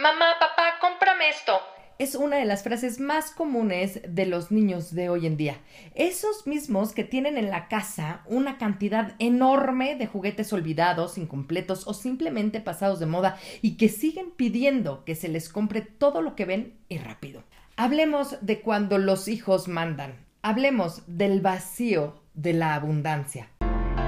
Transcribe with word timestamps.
Mamá, 0.00 0.26
papá, 0.38 0.78
cómprame 0.80 1.28
esto. 1.28 1.54
Es 1.98 2.14
una 2.14 2.36
de 2.36 2.44
las 2.44 2.62
frases 2.62 3.00
más 3.00 3.32
comunes 3.32 4.00
de 4.06 4.26
los 4.26 4.52
niños 4.52 4.94
de 4.94 5.08
hoy 5.08 5.26
en 5.26 5.36
día. 5.36 5.56
Esos 5.96 6.46
mismos 6.46 6.92
que 6.92 7.02
tienen 7.02 7.36
en 7.36 7.50
la 7.50 7.66
casa 7.66 8.22
una 8.26 8.58
cantidad 8.58 9.16
enorme 9.18 9.96
de 9.96 10.06
juguetes 10.06 10.52
olvidados, 10.52 11.18
incompletos 11.18 11.88
o 11.88 11.94
simplemente 11.94 12.60
pasados 12.60 13.00
de 13.00 13.06
moda 13.06 13.40
y 13.60 13.76
que 13.76 13.88
siguen 13.88 14.30
pidiendo 14.30 15.04
que 15.04 15.16
se 15.16 15.26
les 15.26 15.48
compre 15.48 15.80
todo 15.80 16.22
lo 16.22 16.36
que 16.36 16.44
ven 16.44 16.78
y 16.88 16.98
rápido. 16.98 17.42
Hablemos 17.74 18.36
de 18.40 18.60
cuando 18.60 18.98
los 18.98 19.26
hijos 19.26 19.66
mandan. 19.66 20.24
Hablemos 20.42 21.02
del 21.08 21.40
vacío 21.40 22.22
de 22.34 22.52
la 22.52 22.76
abundancia. 22.76 23.50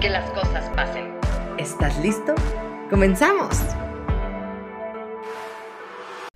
que 0.00 0.08
las 0.08 0.28
cosas 0.30 0.68
pasen. 0.74 1.14
¿Estás 1.58 1.98
listo? 1.98 2.34
¡Comenzamos! 2.88 3.58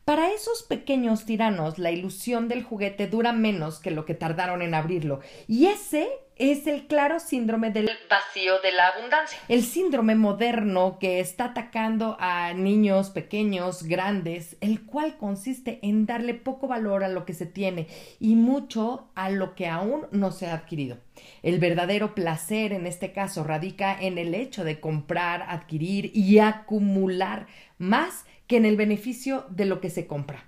Para 0.04 0.30
esos 0.32 0.62
pequeños 0.62 1.24
tiranos, 1.24 1.78
la 1.78 1.90
ilusión 1.90 2.46
del 2.46 2.62
juguete 2.62 3.06
dura 3.06 3.32
menos 3.32 3.78
que 3.78 3.90
lo 3.90 4.04
que 4.04 4.12
tardaron 4.12 4.60
en 4.60 4.74
abrirlo. 4.74 5.20
Y 5.48 5.64
ese 5.66 6.10
es 6.36 6.66
el 6.66 6.86
claro 6.86 7.20
síndrome 7.20 7.70
del 7.70 7.88
vacío 8.10 8.60
de 8.60 8.72
la 8.72 8.88
abundancia. 8.88 9.38
El 9.48 9.62
síndrome 9.62 10.14
moderno 10.14 10.98
que 10.98 11.20
está 11.20 11.46
atacando 11.46 12.18
a 12.20 12.52
niños 12.52 13.08
pequeños, 13.08 13.84
grandes, 13.84 14.58
el 14.60 14.84
cual 14.84 15.16
consiste 15.16 15.78
en 15.82 16.04
darle 16.04 16.34
poco 16.34 16.68
valor 16.68 17.02
a 17.02 17.08
lo 17.08 17.24
que 17.24 17.32
se 17.32 17.46
tiene 17.46 17.86
y 18.20 18.36
mucho 18.36 19.08
a 19.14 19.30
lo 19.30 19.54
que 19.54 19.68
aún 19.68 20.06
no 20.10 20.32
se 20.32 20.48
ha 20.48 20.54
adquirido. 20.54 20.98
El 21.42 21.60
verdadero 21.60 22.14
placer 22.14 22.74
en 22.74 22.86
este 22.86 23.12
caso 23.12 23.42
radica 23.42 23.96
en 23.98 24.18
el 24.18 24.34
hecho 24.34 24.64
de 24.64 24.80
comprar, 24.80 25.46
adquirir 25.48 26.10
y 26.14 26.40
acumular 26.40 27.46
más 27.78 28.26
que 28.46 28.56
en 28.56 28.64
el 28.64 28.76
beneficio 28.76 29.46
de 29.50 29.64
lo 29.64 29.80
que 29.80 29.90
se 29.90 30.06
compra. 30.06 30.44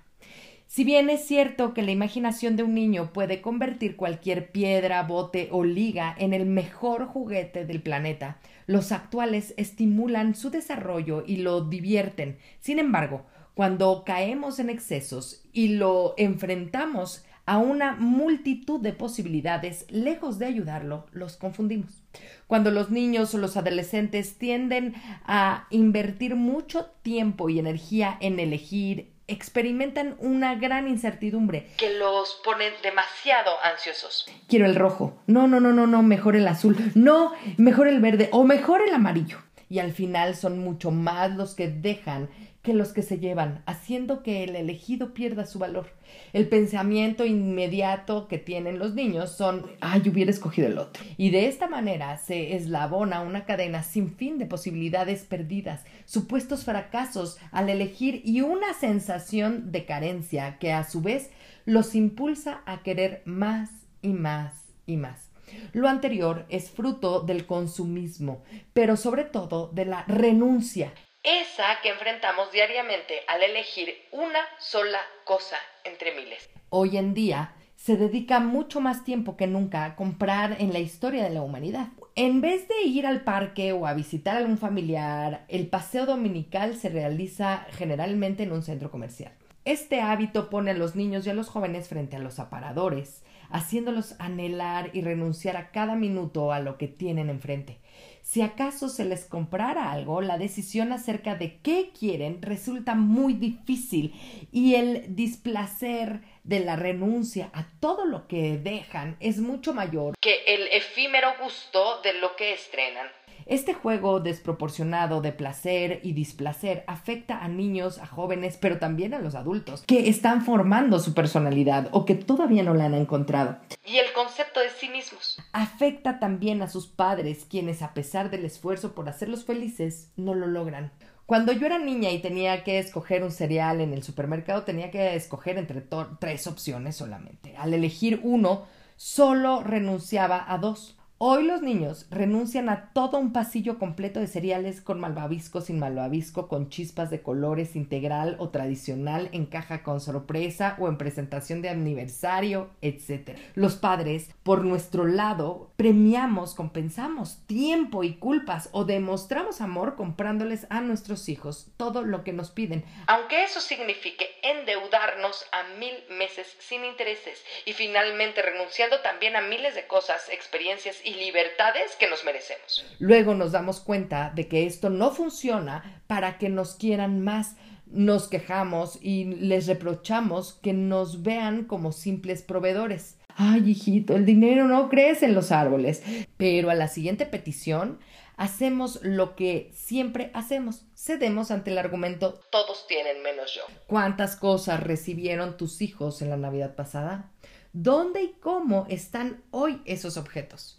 Si 0.67 0.83
bien 0.83 1.09
es 1.09 1.25
cierto 1.25 1.73
que 1.73 1.81
la 1.81 1.91
imaginación 1.91 2.57
de 2.57 2.63
un 2.63 2.73
niño 2.73 3.13
puede 3.13 3.41
convertir 3.41 3.95
cualquier 3.95 4.51
piedra, 4.51 5.01
bote 5.03 5.47
o 5.51 5.63
liga 5.63 6.13
en 6.19 6.33
el 6.33 6.45
mejor 6.45 7.05
juguete 7.05 7.65
del 7.65 7.81
planeta, 7.81 8.39
los 8.65 8.91
actuales 8.91 9.53
estimulan 9.55 10.35
su 10.35 10.49
desarrollo 10.49 11.23
y 11.25 11.37
lo 11.37 11.61
divierten. 11.61 12.37
Sin 12.59 12.79
embargo, 12.79 13.25
cuando 13.53 14.03
caemos 14.05 14.59
en 14.59 14.69
excesos 14.69 15.41
y 15.53 15.69
lo 15.69 16.13
enfrentamos 16.17 17.23
a 17.47 17.57
una 17.57 17.93
multitud 17.93 18.79
de 18.81 18.91
posibilidades, 18.91 19.85
lejos 19.89 20.37
de 20.37 20.45
ayudarlo, 20.45 21.07
los 21.13 21.37
confundimos. 21.37 22.03
Cuando 22.45 22.71
los 22.71 22.91
niños 22.91 23.33
o 23.33 23.37
los 23.37 23.55
adolescentes 23.55 24.37
tienden 24.37 24.95
a 25.25 25.65
invertir 25.69 26.35
mucho 26.35 26.91
tiempo 27.01 27.49
y 27.49 27.57
energía 27.57 28.17
en 28.19 28.39
elegir, 28.39 29.13
experimentan 29.27 30.17
una 30.19 30.55
gran 30.55 30.87
incertidumbre 30.87 31.67
que 31.77 31.93
los 31.97 32.39
pone 32.43 32.65
demasiado 32.83 33.51
ansiosos. 33.63 34.25
Quiero 34.47 34.65
el 34.65 34.75
rojo. 34.75 35.17
No, 35.27 35.47
no, 35.47 35.61
no, 35.61 35.71
no, 35.71 35.87
no, 35.87 36.03
mejor 36.03 36.35
el 36.35 36.47
azul. 36.47 36.77
No, 36.95 37.33
mejor 37.55 37.87
el 37.87 38.01
verde 38.01 38.29
o 38.33 38.43
mejor 38.43 38.81
el 38.85 38.93
amarillo. 38.93 39.39
Y 39.69 39.79
al 39.79 39.91
final 39.91 40.35
son 40.35 40.59
mucho 40.59 40.91
más 40.91 41.35
los 41.35 41.55
que 41.55 41.69
dejan 41.69 42.29
que 42.67 42.73
los 42.73 42.91
que 42.91 43.01
se 43.01 43.19
llevan, 43.19 43.63
haciendo 43.65 44.23
que 44.23 44.43
el 44.43 44.53
elegido 44.53 45.13
pierda 45.13 45.45
su 45.45 45.57
valor. 45.57 45.87
El 46.33 46.49
pensamiento 46.49 47.23
inmediato 47.23 48.27
que 48.27 48.39
tienen 48.39 48.77
los 48.77 48.93
niños 48.93 49.31
son, 49.31 49.65
ay, 49.79 50.01
hubiera 50.09 50.31
escogido 50.31 50.67
el 50.67 50.77
otro. 50.77 51.01
Y 51.15 51.29
de 51.29 51.47
esta 51.47 51.69
manera 51.69 52.17
se 52.17 52.57
eslabona 52.57 53.21
una 53.21 53.45
cadena 53.45 53.83
sin 53.83 54.11
fin 54.11 54.37
de 54.37 54.47
posibilidades 54.47 55.23
perdidas, 55.23 55.85
supuestos 56.03 56.65
fracasos 56.65 57.37
al 57.51 57.69
elegir 57.69 58.21
y 58.25 58.41
una 58.41 58.73
sensación 58.73 59.71
de 59.71 59.85
carencia 59.85 60.57
que 60.59 60.73
a 60.73 60.83
su 60.83 60.99
vez 61.01 61.31
los 61.63 61.95
impulsa 61.95 62.63
a 62.65 62.83
querer 62.83 63.21
más 63.23 63.69
y 64.01 64.09
más 64.09 64.65
y 64.85 64.97
más. 64.97 65.29
Lo 65.71 65.87
anterior 65.87 66.45
es 66.49 66.69
fruto 66.69 67.21
del 67.21 67.45
consumismo, 67.45 68.43
pero 68.73 68.97
sobre 68.97 69.23
todo 69.23 69.71
de 69.73 69.85
la 69.85 70.03
renuncia 70.03 70.91
esa 71.27 71.81
que 71.83 71.89
enfrentamos 71.89 72.53
diariamente 72.53 73.15
al 73.27 73.43
elegir 73.43 73.93
una 74.13 74.39
sola 74.59 74.99
cosa 75.25 75.57
entre 75.83 76.15
miles. 76.15 76.49
Hoy 76.69 76.95
en 76.95 77.13
día 77.13 77.53
se 77.75 77.97
dedica 77.97 78.39
mucho 78.39 78.79
más 78.79 79.03
tiempo 79.03 79.35
que 79.35 79.45
nunca 79.45 79.83
a 79.83 79.95
comprar 79.97 80.55
en 80.59 80.71
la 80.71 80.79
historia 80.79 81.23
de 81.23 81.29
la 81.29 81.41
humanidad. 81.41 81.89
En 82.15 82.39
vez 82.39 82.69
de 82.69 82.81
ir 82.83 83.05
al 83.05 83.25
parque 83.25 83.73
o 83.73 83.85
a 83.85 83.93
visitar 83.93 84.35
a 84.35 84.39
algún 84.39 84.57
familiar, 84.57 85.43
el 85.49 85.67
paseo 85.67 86.05
dominical 86.05 86.77
se 86.77 86.87
realiza 86.87 87.67
generalmente 87.71 88.43
en 88.43 88.53
un 88.53 88.63
centro 88.63 88.89
comercial. 88.89 89.33
Este 89.65 89.99
hábito 89.99 90.49
pone 90.49 90.71
a 90.71 90.75
los 90.75 90.95
niños 90.95 91.27
y 91.27 91.29
a 91.29 91.33
los 91.33 91.49
jóvenes 91.49 91.89
frente 91.89 92.15
a 92.15 92.19
los 92.19 92.39
aparadores, 92.39 93.25
haciéndolos 93.49 94.15
anhelar 94.17 94.91
y 94.93 95.01
renunciar 95.01 95.57
a 95.57 95.71
cada 95.71 95.95
minuto 95.95 96.53
a 96.53 96.61
lo 96.61 96.77
que 96.77 96.87
tienen 96.87 97.29
enfrente. 97.29 97.79
Si 98.27 98.41
acaso 98.41 98.89
se 98.89 99.05
les 99.05 99.23
comprara 99.23 99.89
algo, 99.89 100.19
la 100.19 100.37
decisión 100.37 100.91
acerca 100.91 101.35
de 101.35 101.61
qué 101.61 101.91
quieren 101.97 102.41
resulta 102.41 102.93
muy 102.93 103.35
difícil 103.35 104.13
y 104.51 104.75
el 104.75 105.15
displacer 105.15 106.19
de 106.43 106.59
la 106.59 106.75
renuncia 106.75 107.49
a 107.53 107.67
todo 107.79 108.03
lo 108.03 108.27
que 108.27 108.57
dejan 108.57 109.15
es 109.21 109.37
mucho 109.37 109.73
mayor 109.73 110.13
que 110.19 110.43
el 110.45 110.67
efímero 110.73 111.29
gusto 111.41 112.01
de 112.01 112.19
lo 112.19 112.35
que 112.35 112.51
estrenan. 112.51 113.07
Este 113.49 113.73
juego 113.73 114.19
desproporcionado 114.19 115.21
de 115.21 115.31
placer 115.31 116.01
y 116.03 116.11
displacer 116.11 116.83
afecta 116.85 117.41
a 117.41 117.47
niños, 117.47 117.97
a 117.97 118.05
jóvenes, 118.05 118.57
pero 118.59 118.77
también 118.77 119.13
a 119.13 119.19
los 119.19 119.35
adultos, 119.35 119.83
que 119.87 120.09
están 120.09 120.43
formando 120.43 120.99
su 120.99 121.13
personalidad 121.13 121.87
o 121.93 122.03
que 122.03 122.15
todavía 122.15 122.63
no 122.63 122.73
la 122.73 122.87
han 122.87 122.93
encontrado. 122.93 123.57
Y 123.85 123.99
el 123.99 124.11
concepto 124.13 124.59
de 124.59 124.69
sí 124.69 124.89
mismos. 124.89 125.41
Afecta 125.53 126.19
también 126.19 126.61
a 126.61 126.67
sus 126.67 126.87
padres, 126.87 127.45
quienes 127.49 127.81
a 127.83 127.93
pesar 127.93 128.29
del 128.29 128.43
esfuerzo 128.43 128.93
por 128.93 129.07
hacerlos 129.07 129.45
felices, 129.45 130.11
no 130.17 130.35
lo 130.35 130.47
logran. 130.47 130.91
Cuando 131.25 131.53
yo 131.53 131.67
era 131.67 131.79
niña 131.79 132.11
y 132.11 132.19
tenía 132.19 132.65
que 132.65 132.79
escoger 132.79 133.23
un 133.23 133.31
cereal 133.31 133.79
en 133.79 133.93
el 133.93 134.03
supermercado, 134.03 134.63
tenía 134.63 134.91
que 134.91 135.15
escoger 135.15 135.57
entre 135.57 135.85
tres 136.19 136.47
opciones 136.47 136.97
solamente. 136.97 137.55
Al 137.55 137.73
elegir 137.73 138.19
uno, 138.23 138.65
solo 138.97 139.63
renunciaba 139.63 140.51
a 140.51 140.57
dos. 140.57 140.96
Hoy 141.19 141.45
los 141.45 141.63
niños 141.63 142.05
renuncian 142.11 142.69
a 142.69 142.91
todo 142.93 143.17
un 143.17 143.33
pasillo 143.33 143.79
completo 143.79 144.19
de 144.19 144.27
cereales 144.27 144.81
con 144.81 144.99
malvavisco, 144.99 145.61
sin 145.61 145.79
malvavisco, 145.79 146.47
con 146.47 146.69
chispas 146.69 147.09
de 147.09 147.23
colores 147.23 147.75
integral 147.75 148.35
o 148.37 148.49
tradicional, 148.49 149.27
en 149.31 149.47
caja 149.47 149.81
con 149.81 149.99
sorpresa 149.99 150.75
o 150.77 150.87
en 150.87 150.99
presentación 150.99 151.63
de 151.63 151.69
aniversario, 151.69 152.69
etc. 152.83 153.35
Los 153.55 153.77
padres, 153.77 154.29
por 154.43 154.63
nuestro 154.63 155.05
lado, 155.05 155.71
premiamos, 155.75 156.53
compensamos 156.53 157.39
tiempo 157.47 158.03
y 158.03 158.17
culpas 158.17 158.69
o 158.71 158.85
demostramos 158.85 159.59
amor 159.59 159.95
comprándoles 159.95 160.67
a 160.69 160.81
nuestros 160.81 161.29
hijos 161.29 161.71
todo 161.77 162.03
lo 162.03 162.23
que 162.23 162.33
nos 162.33 162.51
piden. 162.51 162.85
Aunque 163.07 163.43
eso 163.43 163.59
signifique 163.59 164.27
endeudarnos 164.43 165.47
a 165.51 165.63
mil 165.79 165.95
meses 166.11 166.45
sin 166.59 166.85
intereses 166.85 167.43
y 167.65 167.73
finalmente 167.73 168.43
renunciando 168.43 168.99
también 168.99 169.35
a 169.35 169.41
miles 169.41 169.73
de 169.73 169.87
cosas, 169.87 170.29
experiencias 170.29 171.06
libertades 171.13 171.95
que 171.99 172.09
nos 172.09 172.23
merecemos. 172.23 172.85
Luego 172.99 173.33
nos 173.33 173.51
damos 173.51 173.79
cuenta 173.79 174.31
de 174.35 174.47
que 174.47 174.65
esto 174.65 174.89
no 174.89 175.11
funciona 175.11 176.01
para 176.07 176.37
que 176.37 176.49
nos 176.49 176.75
quieran 176.75 177.21
más. 177.23 177.55
Nos 177.85 178.27
quejamos 178.27 178.99
y 179.01 179.25
les 179.25 179.67
reprochamos 179.67 180.53
que 180.61 180.73
nos 180.73 181.23
vean 181.23 181.65
como 181.65 181.91
simples 181.91 182.41
proveedores. 182.41 183.17
Ay, 183.35 183.69
hijito, 183.69 184.15
el 184.15 184.25
dinero 184.25 184.67
no 184.67 184.89
crece 184.89 185.25
en 185.25 185.35
los 185.35 185.51
árboles. 185.51 186.03
Pero 186.37 186.69
a 186.69 186.75
la 186.75 186.87
siguiente 186.87 187.25
petición, 187.25 187.99
Hacemos 188.37 188.99
lo 189.01 189.35
que 189.35 189.71
siempre 189.73 190.29
hacemos. 190.35 190.85
Cedemos 190.95 191.49
ante 191.49 191.71
el 191.71 191.79
argumento 191.79 192.39
todos 192.51 192.85
tienen 192.85 193.23
menos 193.23 193.51
yo. 193.55 193.63
¿Cuántas 193.87 194.35
cosas 194.35 194.79
recibieron 194.83 195.57
tus 195.57 195.81
hijos 195.81 196.21
en 196.21 196.29
la 196.29 196.37
Navidad 196.37 196.75
pasada? 196.75 197.31
¿Dónde 197.73 198.21
y 198.21 198.33
cómo 198.39 198.85
están 198.89 199.43
hoy 199.49 199.81
esos 199.85 200.17
objetos? 200.17 200.76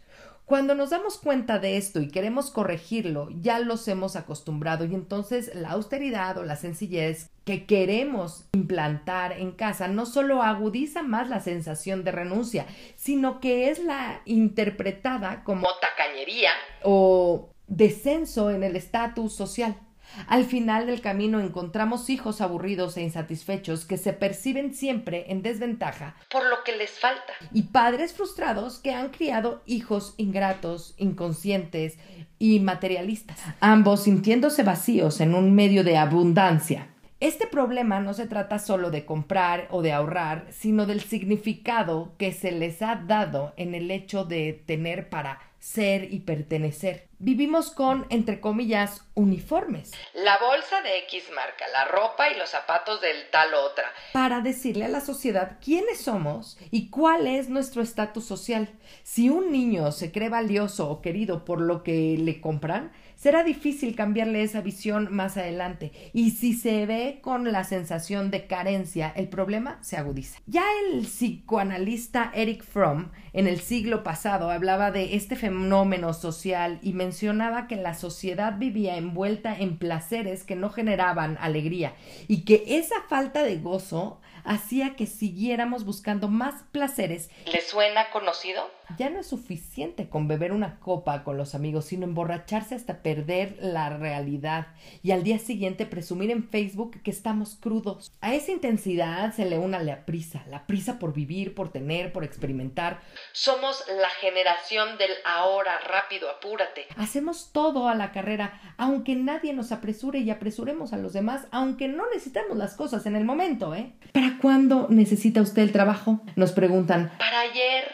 Cuando 0.49 0.75
nos 0.75 0.89
damos 0.89 1.19
cuenta 1.19 1.59
de 1.59 1.77
esto 1.77 2.01
y 2.01 2.09
queremos 2.09 2.51
corregirlo, 2.51 3.29
ya 3.43 3.59
los 3.59 3.87
hemos 3.87 4.17
acostumbrado 4.17 4.87
y 4.87 4.95
entonces 4.95 5.55
la 5.55 5.73
austeridad 5.73 6.39
o 6.39 6.43
la 6.43 6.57
sencillez 6.57 7.29
que 7.45 7.67
queremos 7.67 8.47
implantar 8.55 9.33
en 9.33 9.53
casa 9.53 9.89
no 9.89 10.07
solo 10.07 10.43
agudiza 10.43 11.03
más 11.03 11.29
la 11.29 11.41
sensación 11.41 12.03
de 12.03 12.13
renuncia, 12.13 12.65
sino 12.97 13.41
que 13.41 13.69
es 13.69 13.79
la 13.79 14.23
interpretada 14.25 15.45
como 15.45 15.69
tacañería 15.83 16.53
o 16.83 17.51
descenso 17.67 18.51
en 18.51 18.65
el 18.65 18.75
estatus 18.75 19.35
social. 19.35 19.77
Al 20.27 20.45
final 20.45 20.87
del 20.87 21.01
camino 21.01 21.41
encontramos 21.41 22.11
hijos 22.11 22.41
aburridos 22.41 22.97
e 22.97 23.03
insatisfechos 23.03 23.85
que 23.85 23.97
se 23.97 24.13
perciben 24.13 24.75
siempre 24.75 25.27
en 25.29 25.43
desventaja 25.43 26.17
por 26.31 26.45
lo 26.45 26.65
que 26.65 26.77
les 26.77 26.91
falta 26.91 27.33
y 27.53 27.65
padres 27.65 28.13
frustrados 28.13 28.79
que 28.79 28.93
han 28.93 29.11
criado 29.11 29.63
hijos 29.67 30.15
ingratos, 30.17 30.95
inconscientes 30.99 31.99
y 32.39 32.61
materialistas, 32.61 33.39
ambos 33.61 34.05
sintiéndose 34.05 34.63
vacíos 34.63 35.21
en 35.21 35.35
un 35.35 35.55
medio 35.55 35.85
de 35.85 35.97
abundancia. 35.97 36.89
Este 37.21 37.49
problema 37.49 37.99
no 37.99 38.15
se 38.15 38.29
trata 38.29 38.61
solo 38.61 38.93
de 38.93 39.05
comprar 39.05 39.67
o 39.73 39.83
de 39.83 39.93
ahorrar, 39.93 40.47
sino 40.51 40.87
del 40.87 41.01
significado 41.01 42.13
que 42.17 42.33
se 42.33 42.53
les 42.53 42.81
ha 42.81 42.95
dado 42.95 43.55
en 43.57 43.75
el 43.75 43.91
hecho 43.91 44.25
de 44.25 44.63
tener 44.67 45.09
para 45.09 45.41
ser 45.59 46.13
y 46.13 46.21
pertenecer. 46.21 47.09
Vivimos 47.19 47.71
con, 47.71 48.07
entre 48.11 48.41
comillas, 48.41 49.03
uniformes. 49.15 49.93
La 50.15 50.39
bolsa 50.39 50.83
de 50.83 50.99
X 51.01 51.25
marca, 51.35 51.65
la 51.73 51.87
ropa 51.87 52.31
y 52.31 52.39
los 52.39 52.51
zapatos 52.51 53.01
del 53.01 53.29
tal 53.31 53.55
otra. 53.55 53.93
Para 54.13 54.41
decirle 54.41 54.85
a 54.85 54.89
la 54.89 55.01
sociedad 55.01 55.59
quiénes 55.63 56.01
somos 56.01 56.59
y 56.71 56.91
cuál 56.91 57.27
es 57.27 57.49
nuestro 57.49 57.83
estatus 57.83 58.25
social. 58.25 58.69
Si 59.03 59.31
un 59.31 59.51
niño 59.51 59.91
se 59.91 60.13
cree 60.13 60.29
valioso 60.29 60.89
o 60.89 61.03
querido 61.03 61.45
por 61.45 61.61
lo 61.61 61.83
que 61.83 62.17
le 62.19 62.41
compran, 62.41 62.93
será 63.29 63.45
difícil 63.45 63.95
cambiarle 63.95 64.43
esa 64.43 64.63
visión 64.63 65.09
más 65.11 65.37
adelante. 65.37 65.93
Y 66.15 66.31
si 66.31 66.55
se 66.55 66.87
ve 66.87 67.19
con 67.21 67.53
la 67.53 67.63
sensación 67.63 68.31
de 68.31 68.47
carencia, 68.47 69.13
el 69.15 69.29
problema 69.29 69.77
se 69.83 69.99
agudiza. 69.99 70.39
Ya 70.47 70.65
el 70.87 71.03
psicoanalista 71.03 72.33
Eric 72.35 72.65
Fromm 72.65 73.11
en 73.35 73.47
el 73.47 73.61
siglo 73.61 74.03
pasado 74.03 74.51
hablaba 74.51 74.93
de 74.93 75.15
este 75.15 75.37
fenómeno 75.37 76.15
social 76.15 76.79
y 76.81 76.95
mencionaba 76.95 77.67
que 77.67 77.77
la 77.77 77.93
sociedad 77.93 78.57
vivía 78.57 78.97
envuelta 78.97 79.55
en 79.55 79.77
placeres 79.77 80.43
que 80.43 80.57
no 80.57 80.71
generaban 80.71 81.37
alegría 81.39 81.93
y 82.29 82.47
que 82.47 82.79
esa 82.79 82.97
falta 83.11 83.43
de 83.43 83.59
gozo 83.59 84.23
hacía 84.49 84.97
que 84.97 85.07
siguiéramos 85.07 85.85
buscando 85.85 86.29
más 86.29 86.65
placeres. 86.73 87.31
¿Le 87.53 87.61
suena 87.61 88.11
conocido? 88.11 88.71
Ya 88.97 89.11
no 89.11 89.21
es 89.21 89.27
suficiente 89.27 90.09
con 90.09 90.29
beber 90.29 90.53
una 90.53 90.81
copa 90.81 91.23
con 91.23 91.37
los 91.37 91.55
amigos, 91.55 91.85
sino 91.85 92.05
emborracharse 92.05 92.75
hasta 92.75 93.03
perder 93.03 93.59
la 93.61 93.91
realidad 93.91 94.69
y 95.03 95.11
al 95.11 95.23
día 95.23 95.39
siguiente 95.39 95.85
presumir 95.85 96.31
en 96.31 96.49
Facebook 96.49 97.03
que 97.03 97.11
estamos 97.11 97.57
crudos. 97.61 98.11
A 98.23 98.35
esa 98.35 98.51
intensidad 98.51 99.35
se 99.35 99.45
le 99.45 99.59
une 99.59 99.79
la 99.83 100.07
prisa, 100.07 100.43
la 100.49 100.67
prisa 100.67 100.99
por 100.99 101.13
vivir, 101.13 101.55
por 101.55 101.71
tener, 101.71 102.13
por 102.13 102.25
experimentar. 102.25 103.01
Somos 103.33 103.85
la 104.01 104.09
generación 104.09 104.97
del 104.97 105.13
ahora, 105.27 105.79
rápido, 105.81 106.31
apúrate. 106.31 106.87
Hacemos 106.97 107.51
todo 107.53 107.89
a 107.89 107.95
la 107.95 108.13
carrera, 108.13 108.75
aunque 108.79 109.15
nadie 109.15 109.53
nos 109.53 109.71
apresure 109.71 110.21
y 110.21 110.31
apresuremos 110.31 110.95
a 110.95 110.97
los 110.97 111.13
demás, 111.13 111.47
aunque 111.51 111.89
no 111.89 112.09
necesitamos 112.09 112.57
las 112.57 112.75
cosas 112.75 113.05
en 113.05 113.17
el 113.17 113.27
momento, 113.27 113.75
¿eh? 113.75 113.93
¿Para 114.13 114.38
cuándo 114.41 114.87
necesita 114.91 115.43
usted 115.43 115.63
el 115.63 115.73
trabajo? 115.73 116.21
Nos 116.37 116.53
preguntan. 116.53 117.11
Para 117.19 117.41
ayer. 117.41 117.85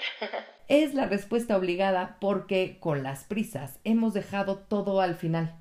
Es 0.69 0.94
la 0.94 1.06
respuesta 1.06 1.56
obligada 1.56 2.17
porque 2.20 2.79
con 2.81 3.02
las 3.02 3.25
prisas 3.25 3.79
hemos 3.85 4.14
dejado 4.14 4.58
todo 4.58 5.00
al 5.00 5.14
final. 5.14 5.56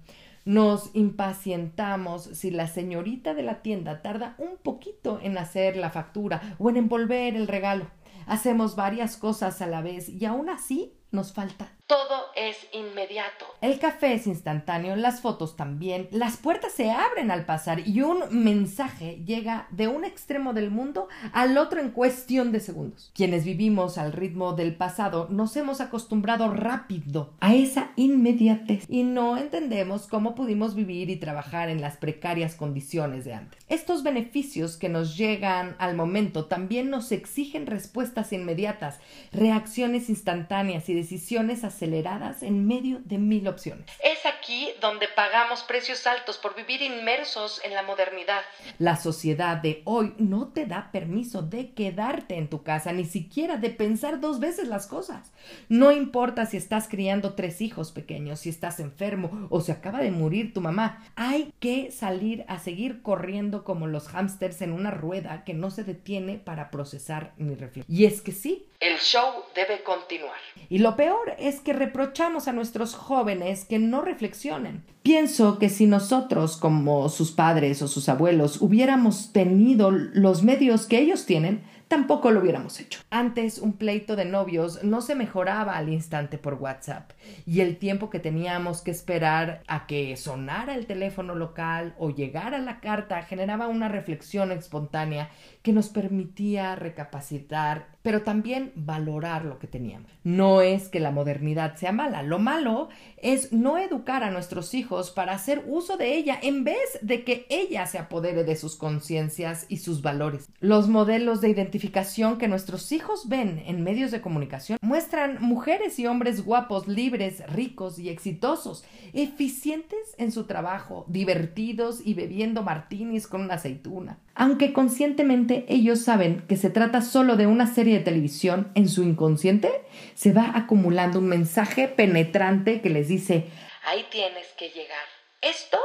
Nos 0.46 0.92
impacientamos 0.94 2.24
si 2.24 2.52
la 2.52 2.68
señorita 2.68 3.34
de 3.34 3.44
la 3.44 3.62
tienda 3.62 4.02
tarda 4.02 4.36
un 4.38 4.58
poquito 4.58 5.20
en 5.22 5.38
hacer 5.38 5.78
la 5.78 5.90
factura 5.90 6.56
o 6.58 6.70
en 6.70 6.78
envolver 6.78 7.36
el 7.36 7.48
regalo. 7.48 7.90
Hacemos 8.28 8.76
varias 8.76 9.18
cosas 9.18 9.62
a 9.62 9.68
la 9.68 9.82
vez 9.82 10.10
y 10.10 10.26
aún 10.26 10.50
así 10.50 10.94
nos 11.12 11.34
falta 11.34 11.72
todo 11.88 12.28
es 12.36 12.56
inmediato. 12.72 13.46
El 13.62 13.78
café 13.78 14.14
es 14.14 14.26
instantáneo, 14.26 14.96
las 14.96 15.22
fotos 15.22 15.58
también, 15.58 16.08
las 16.12 16.38
puertas 16.38 16.72
se 16.72 16.92
abren 16.92 17.30
al 17.30 17.46
pasar 17.46 17.86
y 17.88 18.02
un 18.02 18.24
mensaje 18.32 19.22
llega 19.26 19.68
de 19.72 19.88
un 19.88 20.06
extremo 20.06 20.54
del 20.54 20.72
mundo 20.72 21.10
al 21.34 21.58
otro 21.58 21.82
en 21.82 21.92
cuestión 21.92 22.52
de 22.52 22.62
segundos. 22.62 23.12
Quienes 23.14 23.44
vivimos 23.44 23.98
al 23.98 24.14
ritmo 24.14 24.54
del 24.54 24.76
pasado 24.76 25.28
nos 25.30 25.56
hemos 25.58 25.82
acostumbrado 25.82 26.50
rápido 26.54 27.34
a 27.42 27.54
esa 27.54 27.92
inmediatez 27.96 28.86
y 28.88 29.04
no 29.04 29.38
entendemos 29.38 30.08
cómo 30.08 30.36
pudimos 30.36 30.76
vivir 30.76 31.10
y 31.10 31.18
trabajar 31.18 31.70
en 31.70 31.82
las 31.82 31.98
precarias 31.98 32.56
condiciones 32.56 33.26
de 33.26 33.34
antes. 33.34 33.64
Estos 33.68 34.04
beneficios 34.04 34.78
que 34.78 34.90
nos 34.90 35.18
llegan 35.18 35.76
al 35.80 35.96
momento 35.96 36.46
también 36.46 36.90
nos 36.90 37.12
exigen 37.12 37.68
respuestas 37.68 38.32
inmediatas, 38.32 39.00
reacciones 39.32 40.10
instantáneas 40.10 40.88
y 40.88 40.94
decisiones 40.94 41.64
aceleradas 41.64 41.73
aceleradas 41.74 42.44
en 42.44 42.66
medio 42.68 43.02
de 43.04 43.18
mil 43.18 43.48
opciones. 43.48 43.86
Es 44.04 44.26
aquí 44.26 44.70
donde 44.82 45.08
pagamos 45.08 45.64
precios 45.64 46.06
altos 46.08 46.38
por 46.38 46.56
vivir 46.56 46.82
inmersos 46.82 47.62
en 47.64 47.74
la 47.74 47.84
modernidad. 47.84 48.42
La 48.78 48.96
sociedad 48.96 49.58
de 49.58 49.82
hoy 49.86 50.14
no 50.18 50.50
te 50.50 50.66
da 50.66 50.92
permiso 50.92 51.42
de 51.42 51.72
quedarte 51.72 52.38
en 52.38 52.50
tu 52.50 52.64
casa, 52.64 52.94
ni 52.94 53.06
siquiera 53.06 53.58
de 53.58 53.70
pensar 53.70 54.20
dos 54.20 54.40
veces 54.40 54.68
las 54.68 54.88
cosas. 54.88 55.32
No 55.70 55.92
importa 55.92 56.46
si 56.46 56.58
estás 56.58 56.88
criando 56.88 57.34
tres 57.34 57.62
hijos 57.62 57.92
pequeños, 57.92 58.42
si 58.42 58.50
estás 58.50 58.80
enfermo 58.80 59.48
o 59.50 59.62
si 59.62 59.72
acaba 59.72 60.00
de 60.00 60.12
morir 60.12 60.54
tu 60.54 60.62
mamá. 60.62 61.04
Hay 61.16 61.54
que 61.60 61.92
salir 61.92 62.46
a 62.48 62.60
seguir 62.60 63.02
corriendo 63.02 63.64
como 63.64 63.88
los 63.88 64.08
hámsters 64.08 64.62
en 64.62 64.74
una 64.74 64.92
rueda 64.92 65.44
que 65.44 65.54
no 65.54 65.72
se 65.72 65.84
detiene 65.84 66.38
para 66.38 66.70
procesar 66.70 67.34
ni 67.38 67.56
reflexionar. 67.56 67.86
Y 67.90 68.06
es 68.06 68.22
que 68.22 68.32
sí, 68.32 68.68
el 68.84 69.00
show 69.00 69.46
debe 69.56 69.82
continuar. 69.82 70.36
Y 70.68 70.80
lo 70.80 70.98
peor 70.98 71.36
es 71.40 71.62
que 71.62 71.72
reprochamos 71.72 72.50
a 72.50 72.52
nuestros 72.52 72.96
jóvenes 72.96 73.64
que 73.64 73.80
no 73.80 74.02
reflexionen. 74.02 74.84
Pienso 75.04 75.58
que 75.58 75.70
si 75.70 75.88
nosotros, 75.88 76.58
como 76.58 77.08
sus 77.08 77.32
padres 77.32 77.82
o 77.82 77.88
sus 77.88 78.10
abuelos, 78.10 78.62
hubiéramos 78.62 79.32
tenido 79.32 79.90
los 79.90 80.44
medios 80.44 80.86
que 80.86 81.00
ellos 81.00 81.26
tienen, 81.26 81.64
tampoco 81.88 82.32
lo 82.32 82.42
hubiéramos 82.42 82.80
hecho. 82.80 83.02
Antes 83.10 83.60
un 83.60 83.74
pleito 83.74 84.16
de 84.16 84.26
novios 84.26 84.84
no 84.84 85.02
se 85.02 85.16
mejoraba 85.16 85.78
al 85.78 85.90
instante 85.90 86.38
por 86.38 86.56
WhatsApp 86.56 87.12
y 87.46 87.62
el 87.62 87.78
tiempo 87.78 88.10
que 88.10 88.20
teníamos 88.20 88.82
que 88.82 88.92
esperar 88.92 89.62
a 89.68 89.86
que 89.86 90.18
sonara 90.18 90.76
el 90.76 90.88
teléfono 90.88 91.36
local 91.36 91.94
o 92.00 92.10
llegara 92.10 92.58
la 92.58 92.80
carta 92.80 93.22
generaba 93.22 93.68
una 93.68 93.90
reflexión 93.90 94.52
espontánea 94.52 95.30
que 95.62 95.72
nos 95.72 95.90
permitía 95.90 96.76
recapacitar, 96.76 97.93
pero 98.04 98.22
también 98.22 98.72
valorar 98.76 99.46
lo 99.46 99.58
que 99.58 99.68
teníamos. 99.68 100.12
No 100.24 100.62
es 100.62 100.90
que 100.90 101.00
la 101.00 101.12
modernidad 101.12 101.76
sea 101.78 101.92
mala, 101.92 102.22
lo 102.22 102.38
malo 102.38 102.90
es 103.18 103.52
no 103.52 103.78
educar 103.78 104.24
a 104.24 104.30
nuestros 104.30 104.74
hijos 104.74 105.10
para 105.10 105.34
hacer 105.34 105.64
uso 105.66 105.98
de 105.98 106.16
ella 106.16 106.38
en 106.42 106.64
vez 106.64 107.00
de 107.02 107.24
que 107.24 107.48
ella 107.50 107.88
se 107.88 107.98
apodere 107.98 108.44
de 108.44 108.56
sus 108.56 108.76
conciencias 108.76 109.66
y 109.70 109.78
sus 109.78 110.02
valores. 110.02 110.50
Los 110.60 110.88
modelos 110.90 111.42
de 111.42 111.50
identificación 111.50 112.38
que 112.38 112.48
nuestros 112.48 112.92
hijos 112.92 113.30
ven 113.30 113.64
en 113.66 113.84
medios 113.84 114.12
de 114.12 114.22
comunicación 114.22 114.78
muestran 114.82 115.38
mujeres 115.42 115.98
y 115.98 116.06
hombres 116.06 116.44
guapos, 116.44 116.88
libres, 116.88 117.42
ricos 117.48 117.98
y 117.98 118.10
exitosos, 118.10 118.84
eficientes 119.14 120.14
en 120.18 120.32
su 120.32 120.44
trabajo, 120.44 121.06
divertidos 121.08 122.02
y 122.04 122.14
bebiendo 122.14 122.64
martinis 122.64 123.28
con 123.28 123.42
una 123.42 123.56
aceituna. 123.56 124.20
Aunque 124.36 124.74
conscientemente 124.74 125.66
ellos 125.68 126.02
saben 126.02 126.44
que 126.48 126.58
se 126.58 126.70
trata 126.70 127.02
solo 127.02 127.36
de 127.36 127.48
una 127.48 127.68
serie 127.68 128.00
de 128.00 128.04
televisión, 128.04 128.72
en 128.76 128.90
su 128.90 129.04
inconsciente 129.04 129.72
se 130.16 130.34
va 130.34 130.52
acumulando 130.56 131.20
un 131.20 131.28
mensaje 131.28 131.88
penetrante 131.88 132.82
que 132.82 132.90
les 132.90 133.08
dice 133.08 133.48
Ahí 133.86 134.06
tienes 134.10 134.48
que 134.58 134.70
llegar. 134.70 135.06
Esto 135.42 135.78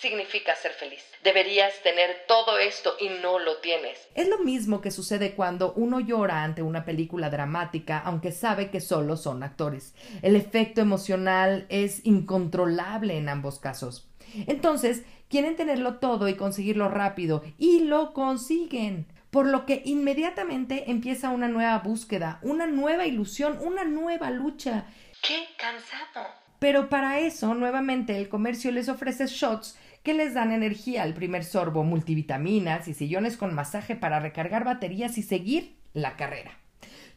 significa 0.00 0.54
ser 0.54 0.72
feliz. 0.72 1.02
Deberías 1.24 1.72
tener 1.82 2.24
todo 2.28 2.58
esto 2.58 2.94
y 3.00 3.08
no 3.22 3.38
lo 3.38 3.56
tienes. 3.58 3.98
Es 4.14 4.28
lo 4.28 4.38
mismo 4.38 4.80
que 4.80 4.90
sucede 4.90 5.34
cuando 5.34 5.72
uno 5.72 6.00
llora 6.00 6.44
ante 6.44 6.62
una 6.62 6.84
película 6.84 7.30
dramática, 7.30 7.98
aunque 7.98 8.30
sabe 8.30 8.70
que 8.70 8.80
solo 8.80 9.16
son 9.16 9.42
actores. 9.42 9.94
El 10.22 10.36
efecto 10.36 10.80
emocional 10.80 11.66
es 11.70 12.04
incontrolable 12.04 13.16
en 13.16 13.28
ambos 13.28 13.58
casos. 13.58 14.06
Entonces, 14.46 15.02
quieren 15.28 15.56
tenerlo 15.56 15.96
todo 15.96 16.28
y 16.28 16.34
conseguirlo 16.34 16.88
rápido, 16.88 17.42
y 17.58 17.80
lo 17.80 18.12
consiguen. 18.12 19.06
Por 19.30 19.46
lo 19.46 19.66
que 19.66 19.82
inmediatamente 19.84 20.90
empieza 20.90 21.30
una 21.30 21.48
nueva 21.48 21.78
búsqueda, 21.80 22.38
una 22.42 22.66
nueva 22.66 23.06
ilusión, 23.06 23.58
una 23.60 23.84
nueva 23.84 24.30
lucha. 24.30 24.86
¡Qué 25.22 25.44
cansado! 25.58 26.26
Pero 26.58 26.88
para 26.88 27.18
eso, 27.18 27.54
nuevamente, 27.54 28.16
el 28.16 28.28
comercio 28.28 28.70
les 28.70 28.88
ofrece 28.88 29.26
shots 29.26 29.78
que 30.02 30.14
les 30.14 30.34
dan 30.34 30.52
energía 30.52 31.02
al 31.02 31.14
primer 31.14 31.44
sorbo, 31.44 31.84
multivitaminas 31.84 32.88
y 32.88 32.94
sillones 32.94 33.36
con 33.36 33.54
masaje 33.54 33.96
para 33.96 34.20
recargar 34.20 34.64
baterías 34.64 35.18
y 35.18 35.22
seguir 35.22 35.76
la 35.92 36.16
carrera. 36.16 36.52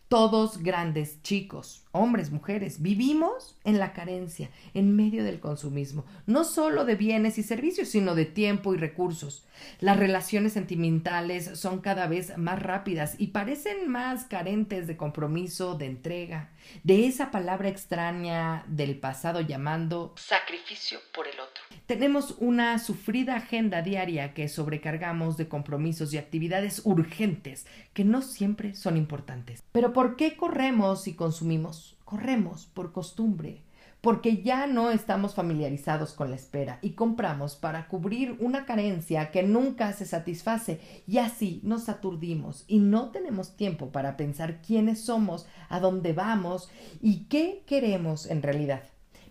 Todos 0.10 0.64
grandes, 0.64 1.22
chicos, 1.22 1.84
hombres, 1.92 2.32
mujeres, 2.32 2.82
vivimos 2.82 3.56
en 3.64 3.78
la 3.78 3.94
carencia, 3.94 4.50
en 4.74 4.96
medio 4.96 5.24
del 5.24 5.40
consumismo, 5.40 6.04
no 6.26 6.46
solo 6.46 6.84
de 6.84 6.96
bienes 6.96 7.38
y 7.38 7.44
servicios, 7.44 7.90
sino 7.90 8.16
de 8.16 8.26
tiempo 8.26 8.74
y 8.74 8.78
recursos. 8.78 9.46
Las 9.80 9.98
relaciones 9.98 10.54
sentimentales 10.54 11.60
son 11.60 11.82
cada 11.82 12.08
vez 12.08 12.36
más 12.40 12.60
rápidas 12.60 13.18
y 13.20 13.28
parecen 13.28 13.88
más 13.88 14.26
carentes 14.26 14.88
de 14.88 14.98
compromiso, 14.98 15.76
de 15.76 15.86
entrega, 15.86 16.50
de 16.84 17.08
esa 17.08 17.32
palabra 17.32 17.70
extraña 17.70 18.64
del 18.68 18.98
pasado 19.00 19.42
llamando 19.42 20.14
sacrificio 20.18 21.00
por 21.14 21.28
el 21.28 21.40
otro. 21.40 21.64
Tenemos 21.86 22.36
una 22.40 22.80
sufrida 22.80 23.36
agenda 23.36 23.82
diaria 23.82 24.34
que 24.34 24.48
sobrecargamos 24.48 25.38
de 25.38 25.48
compromisos 25.48 26.14
y 26.14 26.18
actividades 26.18 26.82
urgentes 26.86 27.66
que 27.94 28.04
no 28.04 28.22
siempre 28.22 28.76
son 28.76 28.98
importantes. 28.98 29.64
Pero 29.72 29.94
¿por 29.94 30.16
qué 30.16 30.36
corremos 30.36 31.08
y 31.08 31.16
consumimos? 31.16 31.98
Corremos 32.06 32.66
por 32.68 32.92
costumbre, 32.92 33.62
porque 34.02 34.42
ya 34.42 34.66
no 34.68 34.92
estamos 34.92 35.36
familiarizados 35.36 36.14
con 36.14 36.30
la 36.30 36.36
espera 36.36 36.80
y 36.82 36.92
compramos 36.92 37.56
para 37.56 37.88
cubrir 37.88 38.38
una 38.40 38.66
carencia 38.66 39.32
que 39.32 39.44
nunca 39.44 39.92
se 39.94 40.06
satisface 40.06 40.80
y 41.06 41.18
así 41.18 41.60
nos 41.64 41.90
aturdimos 41.90 42.64
y 42.68 42.80
no 42.80 43.10
tenemos 43.12 43.58
tiempo 43.58 43.92
para 43.92 44.16
pensar 44.16 44.62
quiénes 44.62 45.02
somos, 45.02 45.48
a 45.68 45.80
dónde 45.80 46.14
vamos 46.14 46.70
y 47.02 47.26
qué 47.26 47.64
queremos 47.66 48.26
en 48.28 48.42
realidad. 48.42 48.84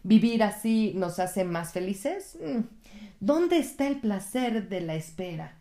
¿Vivir 0.02 0.42
así 0.42 0.92
nos 0.94 1.18
hace 1.18 1.44
más 1.44 1.72
felices? 1.72 2.38
Mm. 2.42 2.60
¿Dónde 3.20 3.58
está 3.58 3.88
el 3.88 4.00
placer 4.00 4.68
de 4.68 4.80
la 4.80 4.94
espera? 4.94 5.58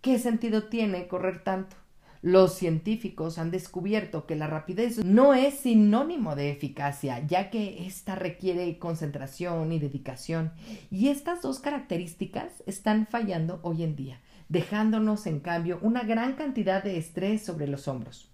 ¿Qué 0.00 0.18
sentido 0.18 0.64
tiene 0.64 1.08
correr 1.08 1.42
tanto? 1.42 1.76
Los 2.20 2.54
científicos 2.54 3.38
han 3.38 3.52
descubierto 3.52 4.26
que 4.26 4.34
la 4.34 4.48
rapidez 4.48 5.04
no 5.04 5.34
es 5.34 5.54
sinónimo 5.54 6.34
de 6.34 6.50
eficacia, 6.50 7.24
ya 7.24 7.48
que 7.48 7.86
ésta 7.86 8.16
requiere 8.16 8.78
concentración 8.78 9.70
y 9.70 9.78
dedicación, 9.78 10.50
y 10.90 11.08
estas 11.08 11.42
dos 11.42 11.60
características 11.60 12.64
están 12.66 13.06
fallando 13.06 13.60
hoy 13.62 13.84
en 13.84 13.94
día, 13.94 14.20
dejándonos 14.48 15.28
en 15.28 15.38
cambio 15.38 15.78
una 15.80 16.02
gran 16.02 16.32
cantidad 16.32 16.82
de 16.82 16.98
estrés 16.98 17.44
sobre 17.44 17.68
los 17.68 17.86
hombros. 17.86 18.28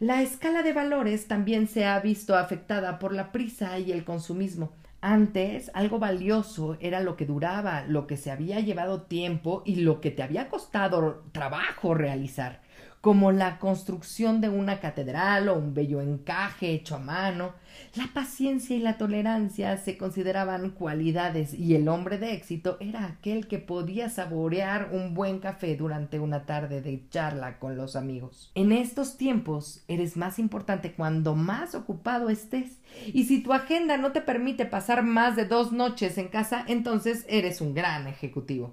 La 0.00 0.20
escala 0.20 0.62
de 0.62 0.74
valores 0.74 1.26
también 1.26 1.66
se 1.66 1.86
ha 1.86 1.98
visto 2.00 2.36
afectada 2.36 2.98
por 2.98 3.14
la 3.14 3.32
prisa 3.32 3.78
y 3.78 3.90
el 3.90 4.04
consumismo. 4.04 4.72
Antes, 5.00 5.70
algo 5.72 5.98
valioso 5.98 6.76
era 6.80 7.00
lo 7.00 7.16
que 7.16 7.24
duraba, 7.24 7.84
lo 7.86 8.06
que 8.06 8.18
se 8.18 8.30
había 8.30 8.60
llevado 8.60 9.02
tiempo 9.02 9.62
y 9.64 9.76
lo 9.76 10.02
que 10.02 10.10
te 10.10 10.22
había 10.22 10.48
costado 10.48 11.24
trabajo 11.32 11.94
realizar 11.94 12.63
como 13.04 13.32
la 13.32 13.58
construcción 13.58 14.40
de 14.40 14.48
una 14.48 14.80
catedral 14.80 15.50
o 15.50 15.58
un 15.58 15.74
bello 15.74 16.00
encaje 16.00 16.70
hecho 16.70 16.96
a 16.96 17.00
mano. 17.00 17.52
La 17.96 18.08
paciencia 18.14 18.74
y 18.74 18.78
la 18.78 18.96
tolerancia 18.96 19.76
se 19.76 19.98
consideraban 19.98 20.70
cualidades 20.70 21.52
y 21.52 21.74
el 21.74 21.88
hombre 21.88 22.16
de 22.16 22.32
éxito 22.32 22.78
era 22.80 23.04
aquel 23.04 23.46
que 23.46 23.58
podía 23.58 24.08
saborear 24.08 24.88
un 24.90 25.12
buen 25.12 25.38
café 25.38 25.76
durante 25.76 26.18
una 26.18 26.46
tarde 26.46 26.80
de 26.80 27.06
charla 27.10 27.58
con 27.58 27.76
los 27.76 27.94
amigos. 27.94 28.50
En 28.54 28.72
estos 28.72 29.18
tiempos 29.18 29.84
eres 29.86 30.16
más 30.16 30.38
importante 30.38 30.94
cuando 30.94 31.34
más 31.34 31.74
ocupado 31.74 32.30
estés 32.30 32.78
y 33.12 33.24
si 33.24 33.42
tu 33.42 33.52
agenda 33.52 33.98
no 33.98 34.12
te 34.12 34.22
permite 34.22 34.64
pasar 34.64 35.02
más 35.02 35.36
de 35.36 35.44
dos 35.44 35.72
noches 35.72 36.16
en 36.16 36.28
casa, 36.28 36.64
entonces 36.68 37.26
eres 37.28 37.60
un 37.60 37.74
gran 37.74 38.06
ejecutivo. 38.06 38.72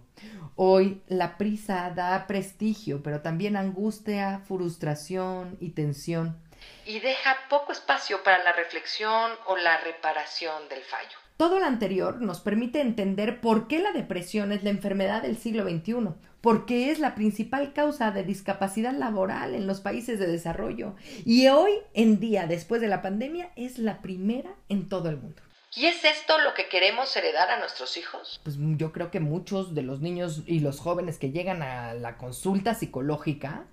Hoy 0.56 1.02
la 1.08 1.38
prisa 1.38 1.92
da 1.96 2.28
prestigio, 2.28 3.02
pero 3.02 3.22
también 3.22 3.56
angustia, 3.56 4.21
frustración 4.48 5.58
y 5.60 5.70
tensión. 5.70 6.38
Y 6.86 7.00
deja 7.00 7.36
poco 7.50 7.72
espacio 7.72 8.24
para 8.24 8.44
la 8.44 8.54
reflexión 8.54 9.32
o 9.48 9.58
la 9.58 9.78
reparación 9.80 10.68
del 10.70 10.82
fallo. 10.82 11.18
Todo 11.38 11.60
lo 11.60 11.66
anterior 11.66 12.22
nos 12.22 12.40
permite 12.40 12.82
entender 12.82 13.42
por 13.42 13.68
qué 13.68 13.80
la 13.80 13.92
depresión 13.92 14.52
es 14.52 14.64
la 14.64 14.70
enfermedad 14.70 15.24
del 15.24 15.38
siglo 15.38 15.64
XXI, 15.64 16.10
porque 16.40 16.92
es 16.92 17.00
la 17.00 17.16
principal 17.16 17.74
causa 17.74 18.12
de 18.12 18.24
discapacidad 18.24 18.94
laboral 18.94 19.56
en 19.56 19.66
los 19.66 19.82
países 19.82 20.20
de 20.20 20.28
desarrollo 20.28 20.96
y 21.26 21.48
hoy 21.48 21.72
en 21.94 22.20
día, 22.20 22.46
después 22.46 22.80
de 22.80 22.88
la 22.88 23.02
pandemia, 23.02 23.52
es 23.56 23.80
la 23.80 24.02
primera 24.04 24.52
en 24.70 24.88
todo 24.88 25.10
el 25.10 25.18
mundo. 25.18 25.42
¿Y 25.74 25.86
es 25.86 26.04
esto 26.04 26.38
lo 26.40 26.54
que 26.54 26.68
queremos 26.68 27.16
heredar 27.16 27.50
a 27.50 27.58
nuestros 27.58 27.96
hijos? 27.96 28.42
Pues 28.44 28.58
yo 28.60 28.92
creo 28.92 29.10
que 29.10 29.22
muchos 29.22 29.74
de 29.74 29.84
los 29.84 30.02
niños 30.02 30.44
y 30.46 30.60
los 30.60 30.80
jóvenes 30.80 31.18
que 31.18 31.32
llegan 31.32 31.62
a 31.64 31.94
la 31.94 32.18
consulta 32.18 32.76
psicológica 32.76 33.64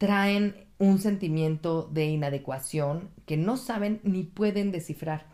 traen 0.00 0.54
un 0.78 0.98
sentimiento 0.98 1.82
de 1.92 2.06
inadecuación 2.06 3.10
que 3.26 3.36
no 3.36 3.58
saben 3.58 4.00
ni 4.02 4.22
pueden 4.22 4.72
descifrar. 4.72 5.26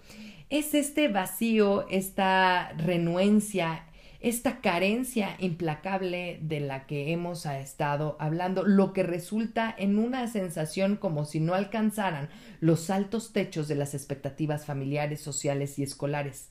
Es 0.51 0.75
este 0.75 1.07
vacío, 1.07 1.87
esta 1.89 2.73
renuencia 2.77 3.85
esta 4.21 4.61
carencia 4.61 5.37
implacable 5.39 6.41
de 6.43 6.59
la 6.59 6.87
que 6.87 7.13
hemos 7.13 7.47
estado 7.47 8.17
hablando, 8.19 8.65
lo 8.65 8.93
que 8.93 9.05
resulta 9.05 9.73
en 9.79 9.99
una 9.99 10.27
sensación 10.27 10.97
como 10.97 11.25
si 11.25 11.39
no 11.39 11.55
alcanzaran 11.55 12.29
los 12.61 12.91
altos 12.91 13.33
techos 13.33 13.69
de 13.69 13.77
las 13.77 13.95
expectativas 13.95 14.65
familiares, 14.65 15.21
sociales 15.21 15.79
y 15.79 15.85
escolares. 15.85 16.51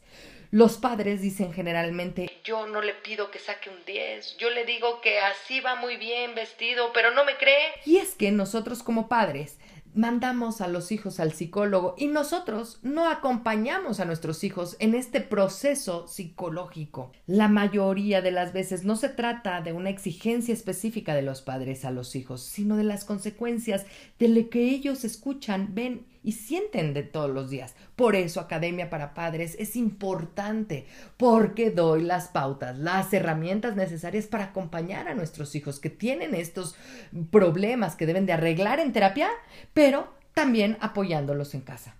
Los 0.51 0.77
padres 0.77 1.21
dicen 1.21 1.53
generalmente 1.53 2.29
yo 2.43 2.67
no 2.67 2.81
le 2.81 2.93
pido 2.93 3.31
que 3.31 3.39
saque 3.39 3.69
un 3.69 3.83
10, 3.85 4.37
yo 4.37 4.49
le 4.49 4.65
digo 4.65 5.01
que 5.01 5.19
así 5.19 5.59
va 5.59 5.75
muy 5.75 5.97
bien 5.97 6.35
vestido, 6.35 6.91
pero 6.93 7.11
no 7.11 7.25
me 7.25 7.37
cree. 7.37 7.73
Y 7.85 7.97
es 7.97 8.15
que 8.15 8.31
nosotros 8.31 8.83
como 8.83 9.07
padres 9.07 9.57
mandamos 9.95 10.59
a 10.59 10.67
los 10.67 10.91
hijos 10.91 11.19
al 11.19 11.31
psicólogo 11.31 11.95
y 11.97 12.07
nosotros 12.07 12.79
no 12.83 13.07
acompañamos 13.07 13.99
a 13.99 14.05
nuestros 14.05 14.43
hijos 14.43 14.75
en 14.79 14.93
este 14.93 15.21
proceso 15.21 16.07
psicológico. 16.07 17.11
La 17.25 17.47
mayoría 17.47 18.21
de 18.21 18.31
las 18.31 18.51
veces 18.51 18.83
no 18.83 18.97
se 18.97 19.09
trata 19.09 19.61
de 19.61 19.73
una 19.73 19.89
exigencia 19.89 20.53
específica 20.53 21.15
de 21.15 21.21
los 21.21 21.41
padres 21.41 21.85
a 21.85 21.91
los 21.91 22.15
hijos, 22.15 22.43
sino 22.43 22.75
de 22.75 22.83
las 22.83 23.05
consecuencias 23.05 23.85
de 24.19 24.27
lo 24.27 24.49
que 24.49 24.69
ellos 24.69 25.05
escuchan, 25.05 25.69
ven 25.73 26.05
y 26.25 26.33
sienten 26.33 26.93
de 26.93 27.03
todos 27.03 27.29
los 27.29 27.49
días. 27.49 27.75
Por 27.95 28.15
eso 28.15 28.41
Academia 28.41 28.89
para 28.89 29.13
Padres 29.13 29.55
es 29.59 29.75
importante, 29.75 30.87
porque 31.15 31.69
doy 31.69 32.01
las 32.01 32.27
pautas, 32.27 32.77
las 32.77 33.13
herramientas 33.13 33.75
necesarias 33.75 34.25
para 34.25 34.45
acompañar 34.45 35.07
a 35.07 35.15
nuestros 35.15 35.55
hijos 35.55 35.79
que 35.79 35.89
tienen 35.89 36.33
estos 36.33 36.75
problemas 37.31 37.95
que 37.95 38.07
deben 38.07 38.25
de 38.25 38.33
arreglar 38.33 38.79
en 38.79 38.91
terapia, 38.91 39.29
pero 39.73 40.13
también 40.33 40.77
apoyándolos 40.81 41.53
en 41.53 41.61
casa. 41.61 41.95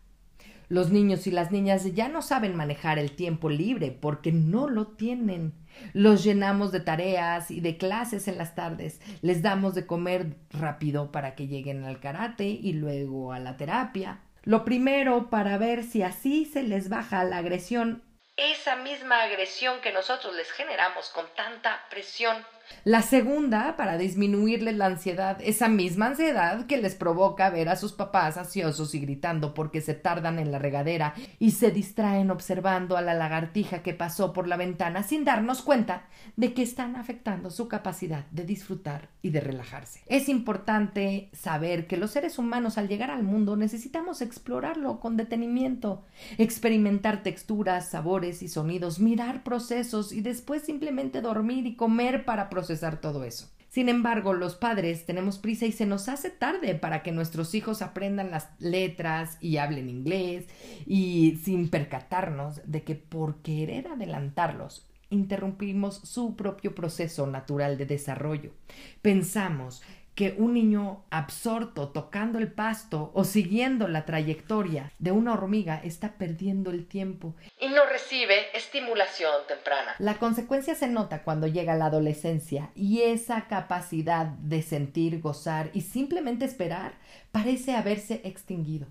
Los 0.67 0.91
niños 0.91 1.27
y 1.27 1.31
las 1.31 1.51
niñas 1.51 1.93
ya 1.93 2.10
no 2.10 2.22
saben 2.22 2.55
manejar 2.55 3.00
el 3.00 3.15
tiempo 3.15 3.50
libre 3.50 3.91
porque 3.91 4.31
no 4.31 4.67
lo 4.67 4.88
tienen. 4.88 5.53
Los 5.93 6.24
llenamos 6.24 6.72
de 6.72 6.79
tareas 6.79 7.51
y 7.51 7.60
de 7.60 7.77
clases 7.77 8.27
en 8.27 8.38
las 8.38 8.55
tardes. 8.55 9.01
Les 9.22 9.41
damos 9.41 9.75
de 9.75 9.86
comer 9.86 10.36
rápido 10.51 11.12
para 11.12 11.36
que 11.36 11.48
lleguen 11.48 11.84
al 11.84 12.00
karate 12.00 12.45
y 12.45 12.74
luego 12.74 13.34
a 13.34 13.39
la 13.39 13.57
terapia. 13.57 14.22
Lo 14.43 14.63
primero 14.63 15.29
para 15.29 15.57
ver 15.57 15.84
si 15.84 16.03
así 16.03 16.45
se 16.45 16.63
les 16.63 16.89
baja 16.89 17.24
la 17.24 17.38
agresión. 17.38 18.03
Esa 18.38 18.75
misma 18.75 19.24
agresión 19.24 19.79
que 19.81 19.93
nosotros 19.93 20.36
les 20.36 20.51
generamos 20.51 21.10
con 21.10 21.25
tanta 21.36 21.79
presión 21.89 22.36
la 22.84 23.01
segunda, 23.01 23.75
para 23.77 23.98
disminuirles 23.98 24.75
la 24.75 24.88
ansiedad, 24.88 25.38
esa 25.41 25.67
misma 25.67 26.07
ansiedad 26.07 26.65
que 26.65 26.77
les 26.77 26.95
provoca 26.95 27.50
ver 27.50 27.69
a 27.69 27.75
sus 27.75 27.93
papás 27.93 28.38
ansiosos 28.38 28.93
y 28.95 29.00
gritando 29.00 29.53
porque 29.53 29.81
se 29.81 29.93
tardan 29.93 30.39
en 30.39 30.51
la 30.51 30.60
regadera 30.60 31.13
y 31.39 31.51
se 31.51 31.72
distraen 31.72 32.31
observando 32.31 32.98
a 32.98 33.01
la 33.01 33.13
lagartija 33.13 33.81
que 33.81 33.93
pasó 33.93 34.34
por 34.34 34.48
la 34.48 34.57
ventana 34.57 35.03
sin 35.03 35.25
darnos 35.25 35.62
cuenta 35.62 36.05
de 36.36 36.53
que 36.53 36.62
están 36.62 36.95
afectando 36.95 37.50
su 37.50 37.67
capacidad 37.67 38.25
de 38.31 38.45
disfrutar 38.45 39.10
y 39.22 39.29
de 39.29 39.41
relajarse. 39.41 40.01
Es 40.07 40.29
importante 40.29 41.29
saber 41.34 41.88
que 41.88 41.98
los 41.98 42.12
seres 42.12 42.38
humanos 42.38 42.77
al 42.77 42.88
llegar 42.88 43.12
al 43.12 43.24
mundo 43.24 43.55
necesitamos 43.55 44.22
explorarlo 44.22 45.00
con 45.00 45.17
detenimiento, 45.17 46.03
experimentar 46.38 47.24
texturas, 47.24 47.89
sabores 47.89 48.43
y 48.43 48.48
sonidos, 48.48 49.00
mirar 49.00 49.43
procesos 49.43 50.12
y 50.12 50.22
después 50.22 50.63
simplemente 50.63 51.22
dormir 51.22 51.65
y 51.65 51.75
comer 51.75 52.25
para 52.25 52.50
procesar 52.55 53.01
todo 53.01 53.25
eso. 53.25 53.50
Sin 53.67 53.89
embargo, 53.89 54.31
los 54.31 54.55
padres 54.55 55.05
tenemos 55.05 55.38
prisa 55.38 55.65
y 55.65 55.74
se 55.74 55.85
nos 55.85 56.07
hace 56.07 56.29
tarde 56.29 56.75
para 56.75 57.03
que 57.03 57.12
nuestros 57.12 57.53
hijos 57.53 57.81
aprendan 57.81 58.31
las 58.31 58.47
letras 58.59 59.38
y 59.41 59.57
hablen 59.57 59.89
inglés 59.89 60.47
y 60.85 61.41
sin 61.43 61.69
percatarnos 61.69 62.62
de 62.65 62.83
que 62.83 62.95
por 62.95 63.41
querer 63.41 63.89
adelantarlos 63.89 64.88
interrumpimos 65.09 65.95
su 65.95 66.38
propio 66.38 66.74
proceso 66.74 67.27
natural 67.27 67.77
de 67.77 67.85
desarrollo. 67.85 68.53
Pensamos 69.01 69.83
que 70.15 70.34
un 70.38 70.53
niño 70.53 71.03
absorto 71.12 71.89
tocando 71.89 72.39
el 72.39 72.51
pasto 72.51 73.12
o 73.13 73.25
siguiendo 73.25 73.88
la 73.88 74.05
trayectoria 74.05 74.91
de 74.98 75.12
una 75.12 75.34
hormiga 75.34 75.81
está 75.84 76.13
perdiendo 76.17 76.72
el 76.72 76.88
tiempo 76.88 77.36
y 77.60 77.67
no 77.67 77.86
recibe 77.86 78.55
estimulación 78.57 79.34
temprana. 79.48 79.95
La 80.00 80.17
consecuencia 80.17 80.74
se 80.74 80.88
nota 80.88 81.24
cuando 81.24 81.48
llega 81.48 81.75
la 81.75 81.88
adolescencia 81.88 82.72
y 82.75 83.01
esa 83.01 83.48
capacidad 83.48 84.25
de 84.25 84.62
sentir, 84.62 85.19
gozar 85.22 85.69
y 85.74 85.81
simplemente 85.81 86.45
esperar 86.45 86.93
parece 87.31 87.75
haberse 87.75 88.22
extinguido. 88.24 88.88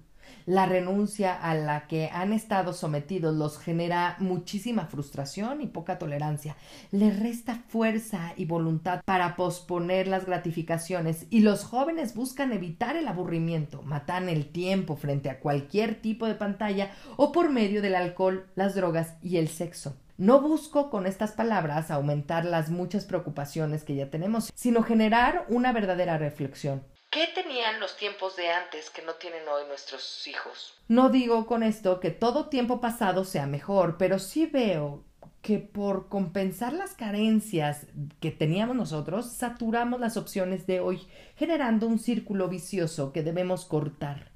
La 0.46 0.66
renuncia 0.66 1.34
a 1.34 1.54
la 1.54 1.86
que 1.86 2.10
han 2.12 2.34
estado 2.34 2.74
sometidos 2.74 3.34
los 3.34 3.58
genera 3.58 4.16
muchísima 4.18 4.84
frustración 4.84 5.62
y 5.62 5.66
poca 5.66 5.98
tolerancia. 5.98 6.56
Les 6.90 7.18
resta 7.18 7.62
fuerza 7.68 8.34
y 8.36 8.44
voluntad 8.44 9.02
para 9.06 9.36
posponer 9.36 10.06
las 10.06 10.26
gratificaciones 10.26 11.26
y 11.30 11.40
los 11.40 11.64
jóvenes 11.64 12.14
buscan 12.14 12.52
evitar 12.52 12.94
el 12.96 13.08
aburrimiento, 13.08 13.80
matan 13.84 14.28
el 14.28 14.52
tiempo 14.52 14.96
frente 14.96 15.30
a 15.30 15.40
cualquier 15.40 15.94
tipo 16.02 16.26
de 16.26 16.34
pantalla 16.34 16.90
o 17.16 17.32
por 17.32 17.48
medio 17.48 17.80
del 17.80 17.94
alcohol, 17.94 18.44
las 18.54 18.74
drogas 18.74 19.14
y 19.22 19.38
el 19.38 19.48
sexo. 19.48 19.96
No 20.18 20.42
busco 20.42 20.90
con 20.90 21.06
estas 21.06 21.32
palabras 21.32 21.90
aumentar 21.90 22.44
las 22.44 22.70
muchas 22.70 23.06
preocupaciones 23.06 23.82
que 23.82 23.96
ya 23.96 24.10
tenemos, 24.10 24.52
sino 24.54 24.82
generar 24.82 25.46
una 25.48 25.72
verdadera 25.72 26.18
reflexión. 26.18 26.82
¿Qué 27.14 27.28
tenían 27.32 27.78
los 27.78 27.96
tiempos 27.96 28.34
de 28.34 28.50
antes 28.50 28.90
que 28.90 29.00
no 29.02 29.12
tienen 29.12 29.46
hoy 29.46 29.68
nuestros 29.68 30.26
hijos? 30.26 30.74
No 30.88 31.10
digo 31.10 31.46
con 31.46 31.62
esto 31.62 32.00
que 32.00 32.10
todo 32.10 32.48
tiempo 32.48 32.80
pasado 32.80 33.22
sea 33.22 33.46
mejor, 33.46 33.98
pero 33.98 34.18
sí 34.18 34.46
veo 34.46 35.04
que 35.40 35.60
por 35.60 36.08
compensar 36.08 36.72
las 36.72 36.94
carencias 36.94 37.86
que 38.18 38.32
teníamos 38.32 38.74
nosotros, 38.74 39.30
saturamos 39.30 40.00
las 40.00 40.16
opciones 40.16 40.66
de 40.66 40.80
hoy, 40.80 41.06
generando 41.36 41.86
un 41.86 42.00
círculo 42.00 42.48
vicioso 42.48 43.12
que 43.12 43.22
debemos 43.22 43.64
cortar. 43.64 44.32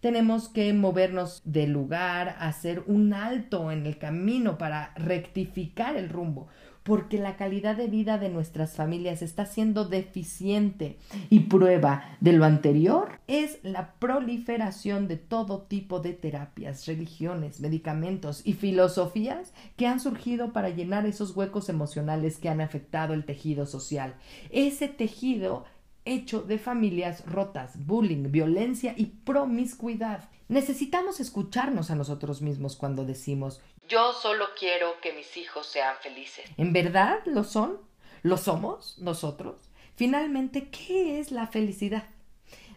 Tenemos 0.00 0.50
que 0.50 0.70
movernos 0.74 1.40
del 1.46 1.70
lugar, 1.70 2.36
hacer 2.40 2.82
un 2.86 3.14
alto 3.14 3.72
en 3.72 3.86
el 3.86 3.96
camino 3.96 4.58
para 4.58 4.92
rectificar 4.96 5.96
el 5.96 6.10
rumbo, 6.10 6.48
porque 6.88 7.18
la 7.18 7.36
calidad 7.36 7.76
de 7.76 7.86
vida 7.86 8.16
de 8.16 8.30
nuestras 8.30 8.74
familias 8.74 9.20
está 9.20 9.44
siendo 9.44 9.84
deficiente 9.84 10.96
y 11.28 11.40
prueba 11.40 12.02
de 12.22 12.32
lo 12.32 12.46
anterior 12.46 13.20
es 13.26 13.58
la 13.62 13.92
proliferación 13.98 15.06
de 15.06 15.18
todo 15.18 15.60
tipo 15.60 16.00
de 16.00 16.14
terapias, 16.14 16.86
religiones, 16.86 17.60
medicamentos 17.60 18.40
y 18.42 18.54
filosofías 18.54 19.52
que 19.76 19.86
han 19.86 20.00
surgido 20.00 20.54
para 20.54 20.70
llenar 20.70 21.04
esos 21.04 21.36
huecos 21.36 21.68
emocionales 21.68 22.38
que 22.38 22.48
han 22.48 22.62
afectado 22.62 23.12
el 23.12 23.26
tejido 23.26 23.66
social. 23.66 24.14
Ese 24.48 24.88
tejido 24.88 25.66
hecho 26.06 26.40
de 26.40 26.58
familias 26.58 27.22
rotas, 27.26 27.84
bullying, 27.84 28.30
violencia 28.30 28.94
y 28.96 29.04
promiscuidad. 29.26 30.30
Necesitamos 30.48 31.20
escucharnos 31.20 31.90
a 31.90 31.96
nosotros 31.96 32.40
mismos 32.40 32.76
cuando 32.76 33.04
decimos 33.04 33.60
yo 33.88 34.12
solo 34.12 34.46
quiero 34.58 35.00
que 35.00 35.12
mis 35.12 35.36
hijos 35.36 35.66
sean 35.66 35.96
felices. 36.00 36.44
¿En 36.56 36.72
verdad 36.72 37.20
lo 37.24 37.44
son? 37.44 37.78
¿Lo 38.22 38.36
somos 38.36 38.98
nosotros? 38.98 39.70
Finalmente, 39.96 40.68
¿qué 40.70 41.18
es 41.18 41.32
la 41.32 41.46
felicidad? 41.46 42.04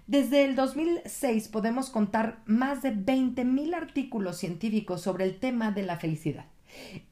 Desde 0.07 0.43
el 0.43 0.55
2006 0.55 1.47
podemos 1.49 1.89
contar 1.89 2.41
más 2.45 2.81
de 2.81 2.93
20.000 2.93 3.75
artículos 3.75 4.37
científicos 4.37 5.01
sobre 5.01 5.25
el 5.25 5.39
tema 5.39 5.71
de 5.71 5.83
la 5.83 5.97
felicidad. 5.97 6.45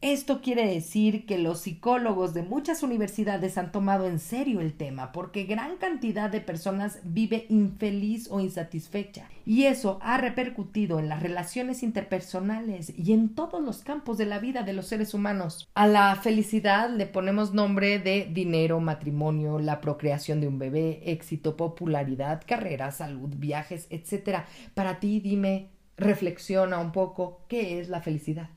Esto 0.01 0.42
quiere 0.42 0.66
decir 0.68 1.25
que 1.25 1.38
los 1.38 1.62
psicólogos 1.62 2.34
de 2.34 2.44
muchas 2.44 2.84
universidades 2.84 3.58
han 3.58 3.72
tomado 3.72 4.08
en 4.08 4.20
serio 4.20 4.62
el 4.62 4.74
tema 4.74 5.12
porque 5.12 5.44
gran 5.44 5.78
cantidad 5.78 6.30
de 6.30 6.42
personas 6.42 7.00
vive 7.04 7.46
infeliz 7.50 8.30
o 8.32 8.39
insatisfecha 8.39 9.28
y 9.46 9.66
eso 9.66 10.00
ha 10.01 10.18
repercutido 10.18 11.00
en 11.00 11.10
las 11.10 11.24
relaciones 11.24 11.84
interpersonales 11.84 12.94
y 12.98 13.13
en 13.13 13.30
todos 13.30 13.63
los 13.63 13.82
campos 13.82 14.18
de 14.18 14.25
la 14.25 14.39
vida 14.39 14.63
de 14.63 14.74
los 14.74 14.88
seres 14.88 15.13
humanos. 15.13 15.68
A 15.74 15.88
la 15.88 16.16
felicidad 16.16 16.89
le 16.89 17.08
ponemos 17.08 17.54
nombre 17.54 18.00
de 18.00 18.30
dinero, 18.32 18.80
matrimonio, 18.80 19.60
la 19.60 19.82
procreación 19.82 20.39
de 20.39 20.48
un 20.48 20.60
bebé, 20.60 21.01
éxito, 21.06 21.58
popularidad, 21.58 22.44
carrera, 22.46 22.92
salud, 22.92 23.30
viajes, 23.38 23.88
etc. 23.89 24.42
Para 24.74 25.00
ti 25.00 25.19
dime, 25.19 25.69
reflexiona 25.98 26.80
un 26.80 26.91
poco, 26.91 27.41
¿qué 27.48 27.80
es 27.80 27.89
la 27.89 28.02
felicidad? 28.02 28.50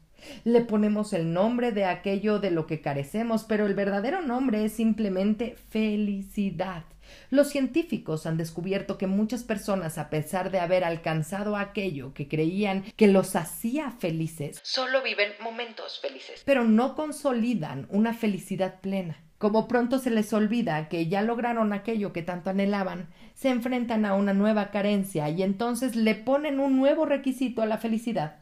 Le 0.45 0.61
ponemos 0.63 1.13
el 1.13 1.33
nombre 1.33 1.73
de 1.73 1.85
aquello 1.85 2.39
de 2.39 2.51
lo 2.51 2.67
que 2.67 2.81
carecemos, 2.81 3.45
pero 3.45 3.67
el 3.67 3.75
verdadero 3.75 4.23
nombre 4.23 4.65
es 4.65 4.73
simplemente 4.73 5.57
felicidad. 5.71 6.85
Los 7.31 7.49
científicos 7.49 8.27
han 8.27 8.37
descubierto 8.37 8.99
que 8.99 9.07
muchas 9.07 9.45
personas, 9.45 9.99
a 9.99 10.11
pesar 10.11 10.51
de 10.51 10.61
haber 10.61 10.85
alcanzado 10.85 11.57
aquello 11.57 12.15
que 12.15 12.29
creían 12.29 12.85
que 12.97 13.09
los 13.09 13.37
hacía 13.37 13.91
felices, 13.91 14.61
solo 14.63 15.03
viven 15.03 15.33
momentos 15.41 16.01
felices, 16.01 16.43
pero 16.45 16.65
no 16.65 16.95
consolidan 16.95 17.87
una 17.91 18.15
felicidad 18.15 18.81
plena. 18.81 19.19
Como 19.39 19.67
pronto 19.67 19.99
se 19.99 20.11
les 20.11 20.33
olvida 20.33 20.89
que 20.89 21.09
ya 21.09 21.21
lograron 21.21 21.73
aquello 21.73 22.13
que 22.13 22.23
tanto 22.23 22.51
anhelaban, 22.51 23.09
se 23.35 23.49
enfrentan 23.49 24.05
a 24.05 24.15
una 24.15 24.35
nueva 24.35 24.71
carencia 24.71 25.29
y 25.31 25.43
entonces 25.43 25.97
le 25.97 26.15
ponen 26.15 26.61
un 26.61 26.77
nuevo 26.77 27.07
requisito 27.07 27.61
a 27.61 27.67
la 27.67 27.79
felicidad 27.79 28.42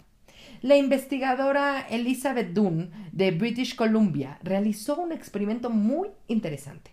la 0.63 0.77
investigadora 0.77 1.87
Elizabeth 1.89 2.53
Dunn 2.53 2.91
de 3.13 3.31
British 3.31 3.75
Columbia 3.75 4.39
realizó 4.43 5.01
un 5.01 5.13
experimento 5.13 5.71
muy 5.71 6.09
interesante. 6.29 6.93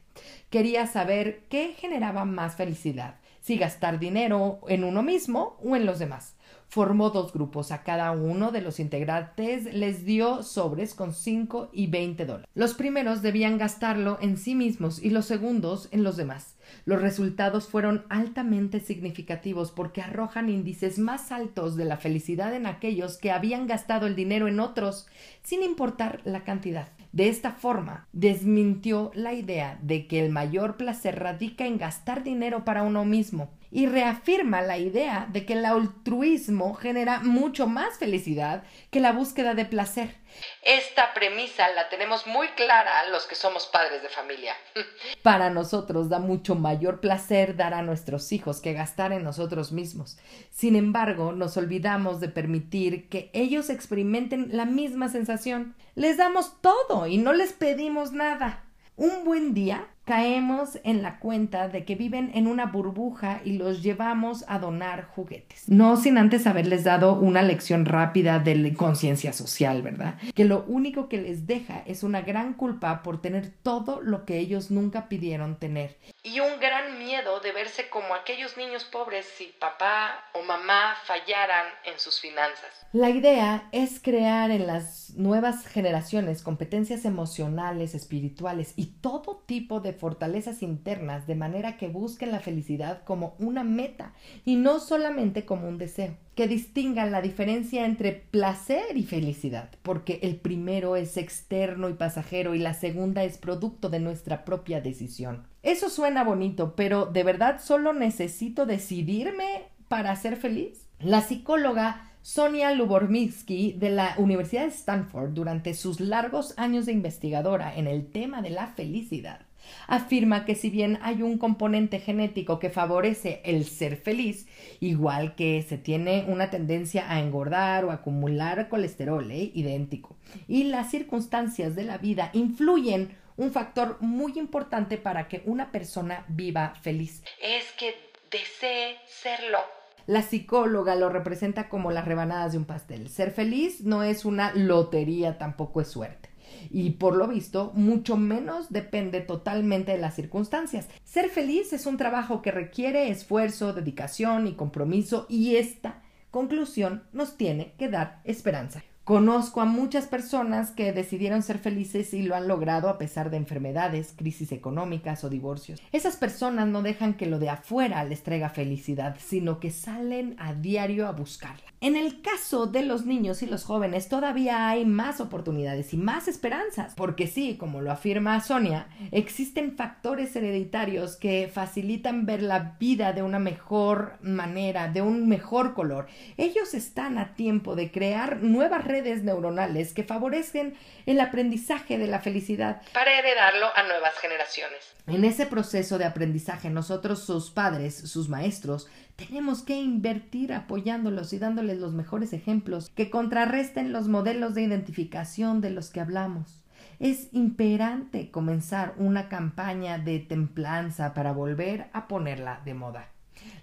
Quería 0.50 0.88
saber 0.88 1.44
qué 1.50 1.74
generaba 1.78 2.26
más 2.26 2.56
felicidad, 2.56 3.16
si 3.42 3.58
gastar 3.58 4.00
dinero 4.00 4.62
en 4.68 4.84
uno 4.84 5.04
mismo 5.04 5.58
o 5.64 5.76
en 5.76 5.86
los 5.86 6.00
demás 6.00 6.38
formó 6.68 7.10
dos 7.10 7.34
grupos. 7.34 7.72
A 7.72 7.84
cada 7.84 8.12
uno 8.12 8.52
de 8.52 8.62
los 8.62 8.80
integrantes 8.80 9.74
les 9.74 10.06
dio 10.06 10.44
sobres 10.44 10.94
con 10.94 11.14
5 11.14 11.70
y 11.72 11.88
20 11.88 12.26
dólares. 12.26 12.50
Los 12.54 12.74
primeros 12.74 13.22
debían 13.22 13.58
gastarlo 13.58 14.18
en 14.22 14.38
sí 14.38 14.56
mismos 14.56 15.02
y 15.02 15.10
los 15.10 15.26
segundos 15.26 15.88
en 15.92 16.04
los 16.04 16.18
demás. 16.18 16.57
Los 16.86 17.02
resultados 17.02 17.68
fueron 17.68 18.06
altamente 18.10 18.80
significativos 18.80 19.72
porque 19.72 20.02
arrojan 20.02 20.50
índices 20.50 21.00
más 21.00 21.32
altos 21.32 21.76
de 21.76 21.86
la 21.86 21.98
felicidad 21.98 22.54
en 22.56 22.66
aquellos 22.66 23.18
que 23.18 23.32
habían 23.32 23.68
gastado 23.68 24.08
el 24.08 24.16
dinero 24.16 24.48
en 24.48 24.60
otros, 24.60 25.08
sin 25.44 25.64
importar 25.64 26.22
la 26.24 26.44
cantidad. 26.44 26.90
De 27.12 27.30
esta 27.30 27.52
forma, 27.52 28.08
desmintió 28.12 29.12
la 29.14 29.34
idea 29.34 29.78
de 29.82 30.08
que 30.08 30.24
el 30.24 30.32
mayor 30.32 30.78
placer 30.78 31.20
radica 31.20 31.66
en 31.66 31.78
gastar 31.78 32.24
dinero 32.24 32.66
para 32.66 32.84
uno 32.84 33.06
mismo 33.06 33.52
y 33.72 33.86
reafirma 33.86 34.62
la 34.62 34.78
idea 34.78 35.28
de 35.30 35.46
que 35.46 35.54
el 35.54 35.66
altruismo 35.66 36.74
genera 36.74 37.20
mucho 37.20 37.68
más 37.68 37.98
felicidad 37.98 38.64
que 38.92 39.00
la 39.00 39.12
búsqueda 39.12 39.54
de 39.56 39.66
placer. 39.66 40.16
Esta 40.62 41.14
premisa 41.14 41.70
la 41.70 41.90
tenemos 41.90 42.28
muy 42.28 42.48
clara 42.50 43.08
los 43.10 43.26
que 43.26 43.36
somos 43.36 43.68
padres 43.68 44.02
de 44.04 44.10
familia. 44.10 44.54
Para 45.24 45.50
nosotros 45.50 46.10
da 46.10 46.20
mucho 46.20 46.56
mayor 46.56 47.00
placer 47.00 47.56
dar 47.56 47.74
a 47.74 47.82
nuestros 47.82 48.32
hijos 48.32 48.62
que 48.62 48.74
gastar 48.74 49.12
en 49.12 49.24
nosotros 49.24 49.72
mismos. 49.72 50.18
Sin 50.52 50.76
embargo, 50.76 51.32
nos 51.32 51.58
olvidamos 51.58 52.20
de 52.20 52.30
permitir 52.30 53.10
que 53.10 53.32
ellos 53.34 53.70
experimenten 53.70 54.50
la 54.52 54.66
misma 54.66 55.10
sensación. 55.10 55.76
Les 55.96 56.18
damos 56.18 56.62
todo 56.62 56.97
y 57.06 57.18
no 57.18 57.34
les 57.34 57.54
pedimos 57.54 58.14
nada. 58.14 58.64
Un 58.96 59.24
buen 59.26 59.54
día 59.54 59.86
caemos 60.06 60.80
en 60.84 61.04
la 61.04 61.20
cuenta 61.20 61.68
de 61.68 61.86
que 61.86 61.96
viven 61.96 62.32
en 62.34 62.48
una 62.48 62.66
burbuja 62.66 63.42
y 63.46 63.58
los 63.58 63.84
llevamos 63.84 64.44
a 64.48 64.58
donar 64.58 65.04
juguetes. 65.04 65.68
No 65.68 65.98
sin 65.98 66.18
antes 66.18 66.48
haberles 66.48 66.86
dado 66.86 67.20
una 67.20 67.44
lección 67.44 67.86
rápida 67.86 68.40
de 68.40 68.74
conciencia 68.74 69.34
social, 69.34 69.84
¿verdad? 69.84 70.16
Que 70.34 70.46
lo 70.46 70.64
único 70.64 71.10
que 71.10 71.22
les 71.22 71.46
deja 71.46 71.84
es 71.86 72.02
una 72.02 72.22
gran 72.22 72.54
culpa 72.54 73.04
por 73.04 73.22
tener 73.22 73.52
todo 73.62 74.02
lo 74.02 74.26
que 74.26 74.40
ellos 74.40 74.72
nunca 74.72 75.10
pidieron 75.10 75.58
tener. 75.60 75.98
Y 76.28 76.42
un 76.42 76.60
gran 76.60 77.00
miedo 77.00 77.40
de 77.40 77.54
verse 77.54 77.88
como 77.88 78.14
aquellos 78.14 78.58
niños 78.58 78.84
pobres 78.84 79.26
si 79.38 79.46
papá 79.62 80.26
o 80.34 80.44
mamá 80.44 80.96
fallaran 81.06 81.68
en 81.86 81.98
sus 82.00 82.20
finanzas. 82.20 82.86
La 82.92 83.10
idea 83.10 83.70
es 83.72 84.02
crear 84.02 84.52
en 84.52 84.68
las 84.68 85.12
nuevas 85.12 85.66
generaciones 85.66 86.44
competencias 86.44 87.06
emocionales, 87.06 87.96
espirituales 87.96 88.74
y 88.76 88.88
todo 89.00 89.44
tipo 89.46 89.80
de 89.80 89.94
fortalezas 89.94 90.64
internas 90.64 91.28
de 91.28 91.36
manera 91.36 91.78
que 91.78 91.88
busquen 91.88 92.34
la 92.34 92.42
felicidad 92.42 93.06
como 93.06 93.36
una 93.40 93.64
meta 93.64 94.14
y 94.44 94.58
no 94.58 94.82
solamente 94.82 95.46
como 95.46 95.70
un 95.70 95.78
deseo. 95.78 96.18
Que 96.36 96.48
distingan 96.48 97.12
la 97.12 97.22
diferencia 97.22 97.86
entre 97.86 98.12
placer 98.12 98.96
y 98.96 99.04
felicidad, 99.04 99.72
porque 99.82 100.20
el 100.22 100.36
primero 100.36 100.96
es 100.96 101.18
externo 101.18 101.90
y 101.90 101.94
pasajero 101.94 102.54
y 102.54 102.60
la 102.60 102.76
segunda 102.76 103.24
es 103.24 103.40
producto 103.40 103.90
de 103.90 104.00
nuestra 104.00 104.46
propia 104.46 104.80
decisión. 104.80 105.48
Eso 105.68 105.90
suena 105.90 106.24
bonito, 106.24 106.76
pero 106.78 107.08
¿de 107.08 107.26
verdad 107.26 107.60
solo 107.62 107.92
necesito 107.92 108.66
decidirme 108.66 109.64
para 109.90 110.16
ser 110.16 110.38
feliz? 110.38 110.88
La 111.02 111.20
psicóloga 111.20 112.10
Sonia 112.22 112.72
Lubormitsky 112.72 113.74
de 113.74 113.90
la 113.90 114.16
Universidad 114.18 114.62
de 114.62 114.70
Stanford 114.70 115.32
durante 115.32 115.74
sus 115.74 116.00
largos 116.00 116.54
años 116.56 116.86
de 116.86 116.94
investigadora 116.94 117.76
en 117.76 117.88
el 117.88 118.10
tema 118.10 118.42
de 118.42 118.52
la 118.52 118.68
felicidad 118.68 119.42
afirma 119.88 120.46
que 120.46 120.56
si 120.56 120.70
bien 120.70 121.00
hay 121.02 121.22
un 121.22 121.38
componente 121.38 122.00
genético 122.00 122.60
que 122.60 122.70
favorece 122.70 123.42
el 123.44 123.66
ser 123.66 123.98
feliz, 123.98 124.48
igual 124.80 125.36
que 125.36 125.66
se 125.68 125.78
tiene 125.78 126.24
una 126.30 126.50
tendencia 126.50 127.12
a 127.12 127.20
engordar 127.20 127.84
o 127.84 127.92
acumular 127.92 128.70
colesterol, 128.70 129.30
¿eh? 129.32 129.52
idéntico, 129.54 130.16
y 130.48 130.64
las 130.64 130.92
circunstancias 130.92 131.76
de 131.76 131.84
la 131.84 131.98
vida 131.98 132.30
influyen 132.32 133.10
un 133.38 133.52
factor 133.52 133.98
muy 134.02 134.38
importante 134.38 134.98
para 134.98 135.28
que 135.28 135.44
una 135.46 135.72
persona 135.72 136.26
viva 136.28 136.74
feliz. 136.82 137.24
Es 137.42 137.72
que 137.74 137.96
desee 138.32 138.98
serlo. 139.08 139.60
La 140.08 140.22
psicóloga 140.22 140.96
lo 140.96 141.10
representa 141.10 141.70
como 141.70 141.92
las 141.92 142.06
rebanadas 142.06 142.54
de 142.54 142.58
un 142.58 142.66
pastel. 142.66 143.10
Ser 143.10 143.32
feliz 143.32 143.82
no 143.82 144.04
es 144.04 144.26
una 144.26 144.54
lotería, 144.54 145.38
tampoco 145.38 145.82
es 145.82 145.90
suerte. 145.90 146.30
Y 146.70 146.92
por 146.92 147.16
lo 147.16 147.28
visto, 147.28 147.72
mucho 147.76 148.18
menos 148.18 148.70
depende 148.70 149.22
totalmente 149.22 149.92
de 149.92 149.98
las 149.98 150.16
circunstancias. 150.16 150.88
Ser 151.04 151.30
feliz 151.30 151.74
es 151.74 151.86
un 151.86 151.98
trabajo 151.98 152.42
que 152.42 152.52
requiere 152.52 153.10
esfuerzo, 153.10 153.74
dedicación 153.74 154.48
y 154.48 154.56
compromiso 154.56 155.26
y 155.30 155.58
esta 155.58 156.02
conclusión 156.32 157.04
nos 157.12 157.38
tiene 157.38 157.74
que 157.78 157.90
dar 157.90 158.22
esperanza. 158.24 158.84
Conozco 159.08 159.62
a 159.62 159.66
muchas 159.66 160.06
personas 160.06 160.72
que 160.72 160.92
decidieron 160.92 161.42
ser 161.42 161.60
felices 161.60 162.14
y 162.14 162.24
lo 162.24 162.36
han 162.36 162.50
logrado 162.50 162.90
a 162.90 162.98
pesar 162.98 163.30
de 163.30 163.38
enfermedades, 163.38 164.14
crisis 164.14 164.52
económicas 164.52 165.24
o 165.24 165.30
divorcios. 165.30 165.82
Esas 165.94 166.18
personas 166.18 166.68
no 166.68 166.82
dejan 166.82 167.14
que 167.14 167.26
lo 167.26 167.40
de 167.40 167.50
afuera 167.50 168.04
les 168.04 168.22
traiga 168.24 168.50
felicidad, 168.50 169.16
sino 169.18 169.62
que 169.62 169.72
salen 169.72 170.36
a 170.38 170.54
diario 170.54 171.08
a 171.08 171.14
buscarla. 171.14 171.64
En 171.80 171.96
el 171.96 172.24
caso 172.24 172.66
de 172.66 172.82
los 172.82 173.06
niños 173.06 173.44
y 173.44 173.46
los 173.46 173.64
jóvenes 173.64 174.10
todavía 174.10 174.68
hay 174.68 174.84
más 174.84 175.22
oportunidades 175.22 175.94
y 175.94 175.98
más 175.98 176.28
esperanzas, 176.28 176.96
porque 176.96 177.28
sí, 177.28 177.56
como 177.56 177.82
lo 177.82 177.92
afirma 177.92 178.42
Sonia, 178.42 178.88
existen 179.12 179.78
factores 179.78 180.36
hereditarios 180.36 181.18
que 181.18 181.52
facilitan 181.54 182.26
ver 182.26 182.42
la 182.42 182.76
vida 182.80 183.14
de 183.14 183.22
una 183.22 183.38
mejor 183.38 184.18
manera, 184.22 184.88
de 184.88 185.04
un 185.04 185.30
mejor 185.30 185.76
color. 185.76 186.08
Ellos 186.38 186.74
están 186.74 187.20
a 187.20 187.36
tiempo 187.36 187.76
de 187.76 187.92
crear 187.92 188.38
nuevas 188.42 188.84
redes 188.84 189.22
neuronales 189.22 189.94
que 189.94 190.04
favorecen 190.04 190.76
el 191.06 191.20
aprendizaje 191.20 192.00
de 192.00 192.08
la 192.08 192.22
felicidad 192.22 192.82
para 192.92 193.20
heredarlo 193.20 193.68
a 193.76 193.84
nuevas 193.84 194.16
generaciones. 194.16 194.80
En 195.06 195.24
ese 195.24 195.46
proceso 195.46 196.00
de 196.00 196.06
aprendizaje, 196.06 196.72
nosotros, 196.72 197.24
sus 197.24 197.52
padres, 197.52 197.96
sus 197.96 198.30
maestros, 198.30 198.90
tenemos 199.18 199.64
que 199.64 199.82
invertir 199.82 200.54
apoyándolos 200.54 201.34
y 201.34 201.40
dándoles 201.40 201.80
los 201.80 201.94
mejores 201.94 202.34
ejemplos 202.34 202.92
que 202.92 203.10
contrarresten 203.10 203.92
los 203.92 204.08
modelos 204.08 204.54
de 204.54 204.62
identificación 204.62 205.60
de 205.60 205.72
los 205.72 205.90
que 205.90 206.00
hablamos. 206.00 206.64
Es 207.00 207.28
imperante 207.32 208.30
comenzar 208.30 208.94
una 208.98 209.28
campaña 209.28 209.98
de 209.98 210.20
templanza 210.20 211.16
para 211.16 211.32
volver 211.34 211.90
a 211.94 212.08
ponerla 212.08 212.62
de 212.64 212.76
moda. 212.76 213.10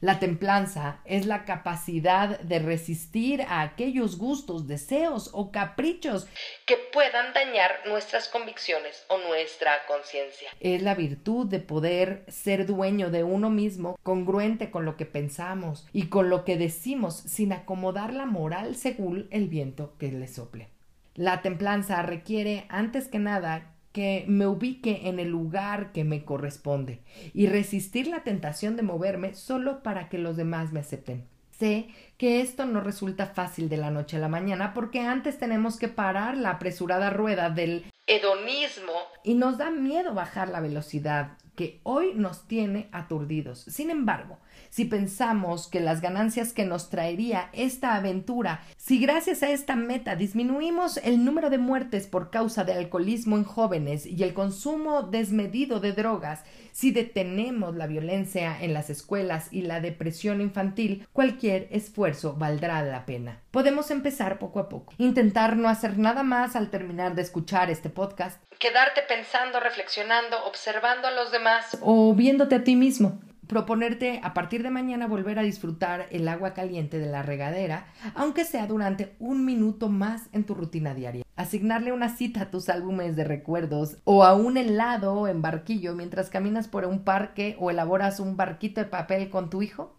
La 0.00 0.18
templanza 0.18 1.00
es 1.04 1.26
la 1.26 1.44
capacidad 1.44 2.38
de 2.40 2.58
resistir 2.58 3.42
a 3.42 3.62
aquellos 3.62 4.18
gustos, 4.18 4.66
deseos 4.66 5.30
o 5.32 5.50
caprichos 5.50 6.26
que 6.66 6.76
puedan 6.92 7.32
dañar 7.32 7.70
nuestras 7.86 8.28
convicciones 8.28 9.04
o 9.08 9.18
nuestra 9.18 9.72
conciencia. 9.86 10.50
Es 10.60 10.82
la 10.82 10.94
virtud 10.94 11.46
de 11.46 11.60
poder 11.60 12.24
ser 12.28 12.66
dueño 12.66 13.10
de 13.10 13.24
uno 13.24 13.50
mismo, 13.50 13.98
congruente 14.02 14.70
con 14.70 14.84
lo 14.84 14.96
que 14.96 15.06
pensamos 15.06 15.86
y 15.92 16.08
con 16.08 16.28
lo 16.28 16.44
que 16.44 16.56
decimos, 16.56 17.16
sin 17.16 17.52
acomodar 17.52 18.12
la 18.12 18.26
moral 18.26 18.76
según 18.76 19.28
el 19.30 19.48
viento 19.48 19.96
que 19.98 20.12
le 20.12 20.28
sople. 20.28 20.68
La 21.14 21.42
templanza 21.42 22.02
requiere, 22.02 22.66
antes 22.68 23.06
que 23.06 23.20
nada, 23.20 23.73
que 23.94 24.24
me 24.26 24.48
ubique 24.48 25.02
en 25.04 25.20
el 25.20 25.28
lugar 25.28 25.92
que 25.92 26.02
me 26.02 26.24
corresponde 26.24 27.00
y 27.32 27.46
resistir 27.46 28.08
la 28.08 28.24
tentación 28.24 28.74
de 28.74 28.82
moverme 28.82 29.34
solo 29.34 29.84
para 29.84 30.08
que 30.08 30.18
los 30.18 30.36
demás 30.36 30.72
me 30.72 30.80
acepten. 30.80 31.28
Sé 31.52 31.86
que 32.18 32.40
esto 32.40 32.66
no 32.66 32.80
resulta 32.80 33.26
fácil 33.26 33.68
de 33.68 33.76
la 33.76 33.92
noche 33.92 34.16
a 34.16 34.20
la 34.20 34.28
mañana 34.28 34.74
porque 34.74 34.98
antes 34.98 35.38
tenemos 35.38 35.78
que 35.78 35.86
parar 35.86 36.36
la 36.36 36.50
apresurada 36.50 37.10
rueda 37.10 37.50
del 37.50 37.84
hedonismo 38.08 38.94
y 39.22 39.34
nos 39.34 39.58
da 39.58 39.70
miedo 39.70 40.12
bajar 40.12 40.48
la 40.48 40.60
velocidad 40.60 41.38
que 41.54 41.80
hoy 41.82 42.14
nos 42.14 42.46
tiene 42.46 42.88
aturdidos. 42.92 43.60
Sin 43.60 43.90
embargo, 43.90 44.38
si 44.70 44.84
pensamos 44.84 45.68
que 45.68 45.80
las 45.80 46.00
ganancias 46.00 46.52
que 46.52 46.64
nos 46.64 46.90
traería 46.90 47.50
esta 47.52 47.94
aventura, 47.94 48.62
si 48.76 48.98
gracias 48.98 49.42
a 49.42 49.50
esta 49.50 49.76
meta 49.76 50.16
disminuimos 50.16 50.98
el 50.98 51.24
número 51.24 51.50
de 51.50 51.58
muertes 51.58 52.06
por 52.06 52.30
causa 52.30 52.64
de 52.64 52.72
alcoholismo 52.72 53.36
en 53.36 53.44
jóvenes 53.44 54.06
y 54.06 54.22
el 54.22 54.34
consumo 54.34 55.02
desmedido 55.02 55.80
de 55.80 55.92
drogas, 55.92 56.42
si 56.72 56.90
detenemos 56.90 57.76
la 57.76 57.86
violencia 57.86 58.60
en 58.60 58.74
las 58.74 58.90
escuelas 58.90 59.48
y 59.52 59.62
la 59.62 59.80
depresión 59.80 60.40
infantil, 60.40 61.06
cualquier 61.12 61.68
esfuerzo 61.70 62.34
valdrá 62.34 62.82
la 62.82 63.06
pena. 63.06 63.43
Podemos 63.54 63.92
empezar 63.92 64.40
poco 64.40 64.58
a 64.58 64.68
poco. 64.68 64.92
Intentar 64.98 65.56
no 65.56 65.68
hacer 65.68 65.96
nada 65.96 66.24
más 66.24 66.56
al 66.56 66.70
terminar 66.70 67.14
de 67.14 67.22
escuchar 67.22 67.70
este 67.70 67.88
podcast. 67.88 68.42
Quedarte 68.58 69.02
pensando, 69.02 69.60
reflexionando, 69.60 70.44
observando 70.46 71.06
a 71.06 71.12
los 71.12 71.30
demás. 71.30 71.78
O 71.80 72.12
viéndote 72.16 72.56
a 72.56 72.64
ti 72.64 72.74
mismo 72.74 73.20
proponerte 73.46 74.20
a 74.24 74.34
partir 74.34 74.64
de 74.64 74.70
mañana 74.70 75.06
volver 75.06 75.38
a 75.38 75.42
disfrutar 75.42 76.08
el 76.10 76.26
agua 76.26 76.54
caliente 76.54 76.98
de 76.98 77.06
la 77.06 77.22
regadera, 77.22 77.86
aunque 78.16 78.44
sea 78.44 78.66
durante 78.66 79.14
un 79.20 79.44
minuto 79.44 79.88
más 79.88 80.22
en 80.32 80.42
tu 80.42 80.54
rutina 80.54 80.92
diaria. 80.92 81.24
Asignarle 81.36 81.92
una 81.92 82.08
cita 82.08 82.40
a 82.40 82.50
tus 82.50 82.68
álbumes 82.68 83.14
de 83.14 83.22
recuerdos 83.22 83.98
o 84.02 84.24
a 84.24 84.34
un 84.34 84.56
helado 84.56 85.28
en 85.28 85.42
barquillo 85.42 85.94
mientras 85.94 86.30
caminas 86.30 86.66
por 86.66 86.86
un 86.86 87.04
parque 87.04 87.54
o 87.60 87.70
elaboras 87.70 88.18
un 88.18 88.36
barquito 88.36 88.80
de 88.80 88.86
papel 88.88 89.30
con 89.30 89.48
tu 89.48 89.62
hijo. 89.62 89.94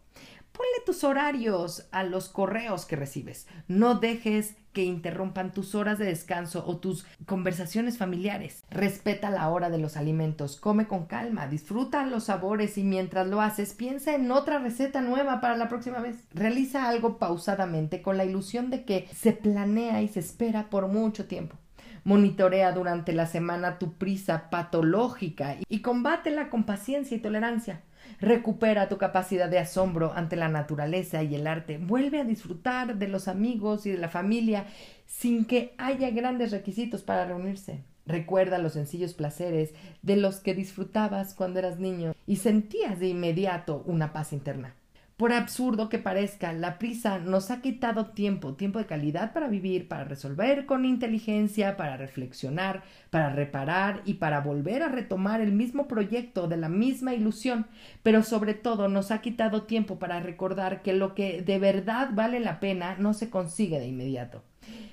Ponle 0.56 0.86
tus 0.86 1.04
horarios 1.04 1.86
a 1.92 2.06
los 2.06 2.30
correos 2.30 2.86
que 2.86 2.96
recibes. 2.96 3.46
No 3.68 3.96
dejes 3.96 4.56
que 4.72 4.84
interrumpan 4.84 5.52
tus 5.54 5.76
horas 5.76 5.98
de 5.98 6.06
descanso 6.06 6.64
o 6.66 6.78
tus 6.78 7.06
conversaciones 7.26 7.98
familiares. 7.98 8.64
Respeta 8.70 9.30
la 9.32 9.50
hora 9.50 9.70
de 9.70 9.80
los 9.80 9.98
alimentos, 9.98 10.58
come 10.58 10.88
con 10.88 11.08
calma, 11.08 11.48
disfruta 11.48 12.06
los 12.06 12.26
sabores 12.26 12.78
y 12.78 12.84
mientras 12.84 13.28
lo 13.28 13.42
haces 13.42 13.74
piensa 13.74 14.16
en 14.16 14.32
otra 14.32 14.60
receta 14.60 15.02
nueva 15.02 15.42
para 15.42 15.58
la 15.58 15.68
próxima 15.68 16.00
vez. 16.00 16.18
Realiza 16.34 16.88
algo 16.88 17.18
pausadamente 17.18 18.02
con 18.02 18.16
la 18.16 18.24
ilusión 18.24 18.70
de 18.70 18.86
que 18.86 19.10
se 19.14 19.34
planea 19.34 20.02
y 20.02 20.08
se 20.08 20.22
espera 20.22 20.70
por 20.70 20.88
mucho 20.88 21.26
tiempo. 21.26 21.58
Monitorea 22.06 22.72
durante 22.72 23.14
la 23.14 23.26
semana 23.26 23.80
tu 23.80 23.94
prisa 23.94 24.52
patológica 24.52 25.58
y 25.68 25.80
combátela 25.80 26.52
con 26.52 26.64
paciencia 26.64 27.18
y 27.18 27.20
tolerancia. 27.20 27.82
Recupera 28.22 28.88
tu 28.88 29.00
capacidad 29.00 29.50
de 29.50 29.58
asombro 29.58 30.14
ante 30.14 30.36
la 30.36 30.48
naturaleza 30.48 31.24
y 31.24 31.34
el 31.34 31.48
arte. 31.48 31.80
Vuelve 31.80 32.20
a 32.20 32.24
disfrutar 32.24 32.98
de 32.98 33.08
los 33.08 33.28
amigos 33.28 33.88
y 33.88 33.90
de 33.90 33.98
la 33.98 34.10
familia 34.10 34.68
sin 35.08 35.46
que 35.46 35.74
haya 35.80 36.12
grandes 36.12 36.52
requisitos 36.52 37.02
para 37.02 37.26
reunirse. 37.26 37.84
Recuerda 38.06 38.60
los 38.60 38.74
sencillos 38.74 39.16
placeres 39.16 39.74
de 40.04 40.16
los 40.16 40.36
que 40.38 40.54
disfrutabas 40.54 41.34
cuando 41.34 41.58
eras 41.58 41.80
niño 41.80 42.14
y 42.28 42.36
sentías 42.36 43.00
de 43.00 43.08
inmediato 43.08 43.82
una 43.88 44.14
paz 44.14 44.32
interna. 44.32 44.76
Por 45.18 45.32
absurdo 45.32 45.88
que 45.88 45.98
parezca, 45.98 46.52
la 46.52 46.78
prisa 46.78 47.20
nos 47.20 47.50
ha 47.50 47.62
quitado 47.62 48.08
tiempo, 48.08 48.56
tiempo 48.56 48.80
de 48.80 48.86
calidad 48.86 49.32
para 49.32 49.48
vivir, 49.48 49.88
para 49.88 50.04
resolver 50.04 50.66
con 50.66 50.84
inteligencia, 50.84 51.78
para 51.78 51.96
reflexionar, 51.96 52.84
para 53.12 53.30
reparar 53.30 54.02
y 54.04 54.16
para 54.16 54.42
volver 54.42 54.84
a 54.84 54.90
retomar 54.90 55.40
el 55.40 55.54
mismo 55.54 55.88
proyecto 55.88 56.50
de 56.50 56.58
la 56.58 56.68
misma 56.68 57.14
ilusión, 57.14 57.66
pero 58.04 58.24
sobre 58.24 58.56
todo 58.56 58.90
nos 58.90 59.10
ha 59.12 59.22
quitado 59.22 59.64
tiempo 59.64 60.00
para 60.00 60.20
recordar 60.20 60.82
que 60.82 60.92
lo 60.92 61.16
que 61.16 61.42
de 61.42 61.60
verdad 61.60 62.10
vale 62.12 62.42
la 62.42 62.60
pena 62.60 62.98
no 62.98 63.14
se 63.14 63.30
consigue 63.30 63.80
de 63.80 63.88
inmediato. 63.88 64.44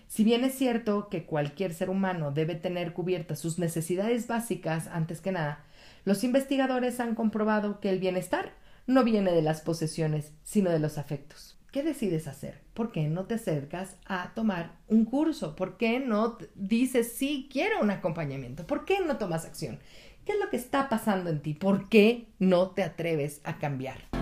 Si 0.07 0.23
bien 0.23 0.45
es 0.45 0.55
cierto 0.55 1.09
que 1.09 1.25
cualquier 1.25 1.75
ser 1.75 1.91
humano 1.91 2.31
debe 2.31 2.55
tener 2.55 2.93
cubiertas 2.93 3.41
sus 3.41 3.59
necesidades 3.59 4.29
básicas 4.29 4.87
antes 4.87 5.21
que 5.21 5.33
nada, 5.33 5.65
los 6.05 6.23
investigadores 6.23 7.01
han 7.01 7.17
comprobado 7.17 7.81
que 7.81 7.91
el 7.91 7.99
bienestar 7.99 8.53
no 8.87 9.05
viene 9.05 9.33
de 9.33 9.43
las 9.43 9.61
posesiones, 9.61 10.33
sino 10.43 10.71
de 10.71 10.79
los 10.79 10.99
afectos. 10.99 11.59
¿Qué 11.71 11.83
decides 11.83 12.29
hacer? 12.29 12.61
¿Por 12.75 12.93
qué 12.93 13.09
no 13.09 13.25
te 13.25 13.35
acercas 13.35 13.97
a 14.05 14.35
tomar 14.35 14.77
un 14.89 15.07
curso? 15.07 15.57
¿Por 15.57 15.79
qué 15.79 16.01
no 16.01 16.37
dices 16.55 17.13
sí, 17.13 17.49
quiero 17.51 17.81
un 17.81 17.91
acompañamiento? 17.91 18.67
¿Por 18.67 18.85
qué 18.85 19.01
no 19.01 19.17
tomas 19.17 19.47
acción? 19.47 19.79
¿Qué 20.27 20.33
es 20.33 20.39
lo 20.39 20.51
que 20.51 20.57
está 20.57 20.89
pasando 20.89 21.31
en 21.31 21.41
ti? 21.41 21.55
¿Por 21.55 21.89
qué 21.89 22.29
no 22.39 22.71
te 22.71 22.83
atreves 22.83 23.41
a 23.45 23.59
cambiar? 23.59 24.22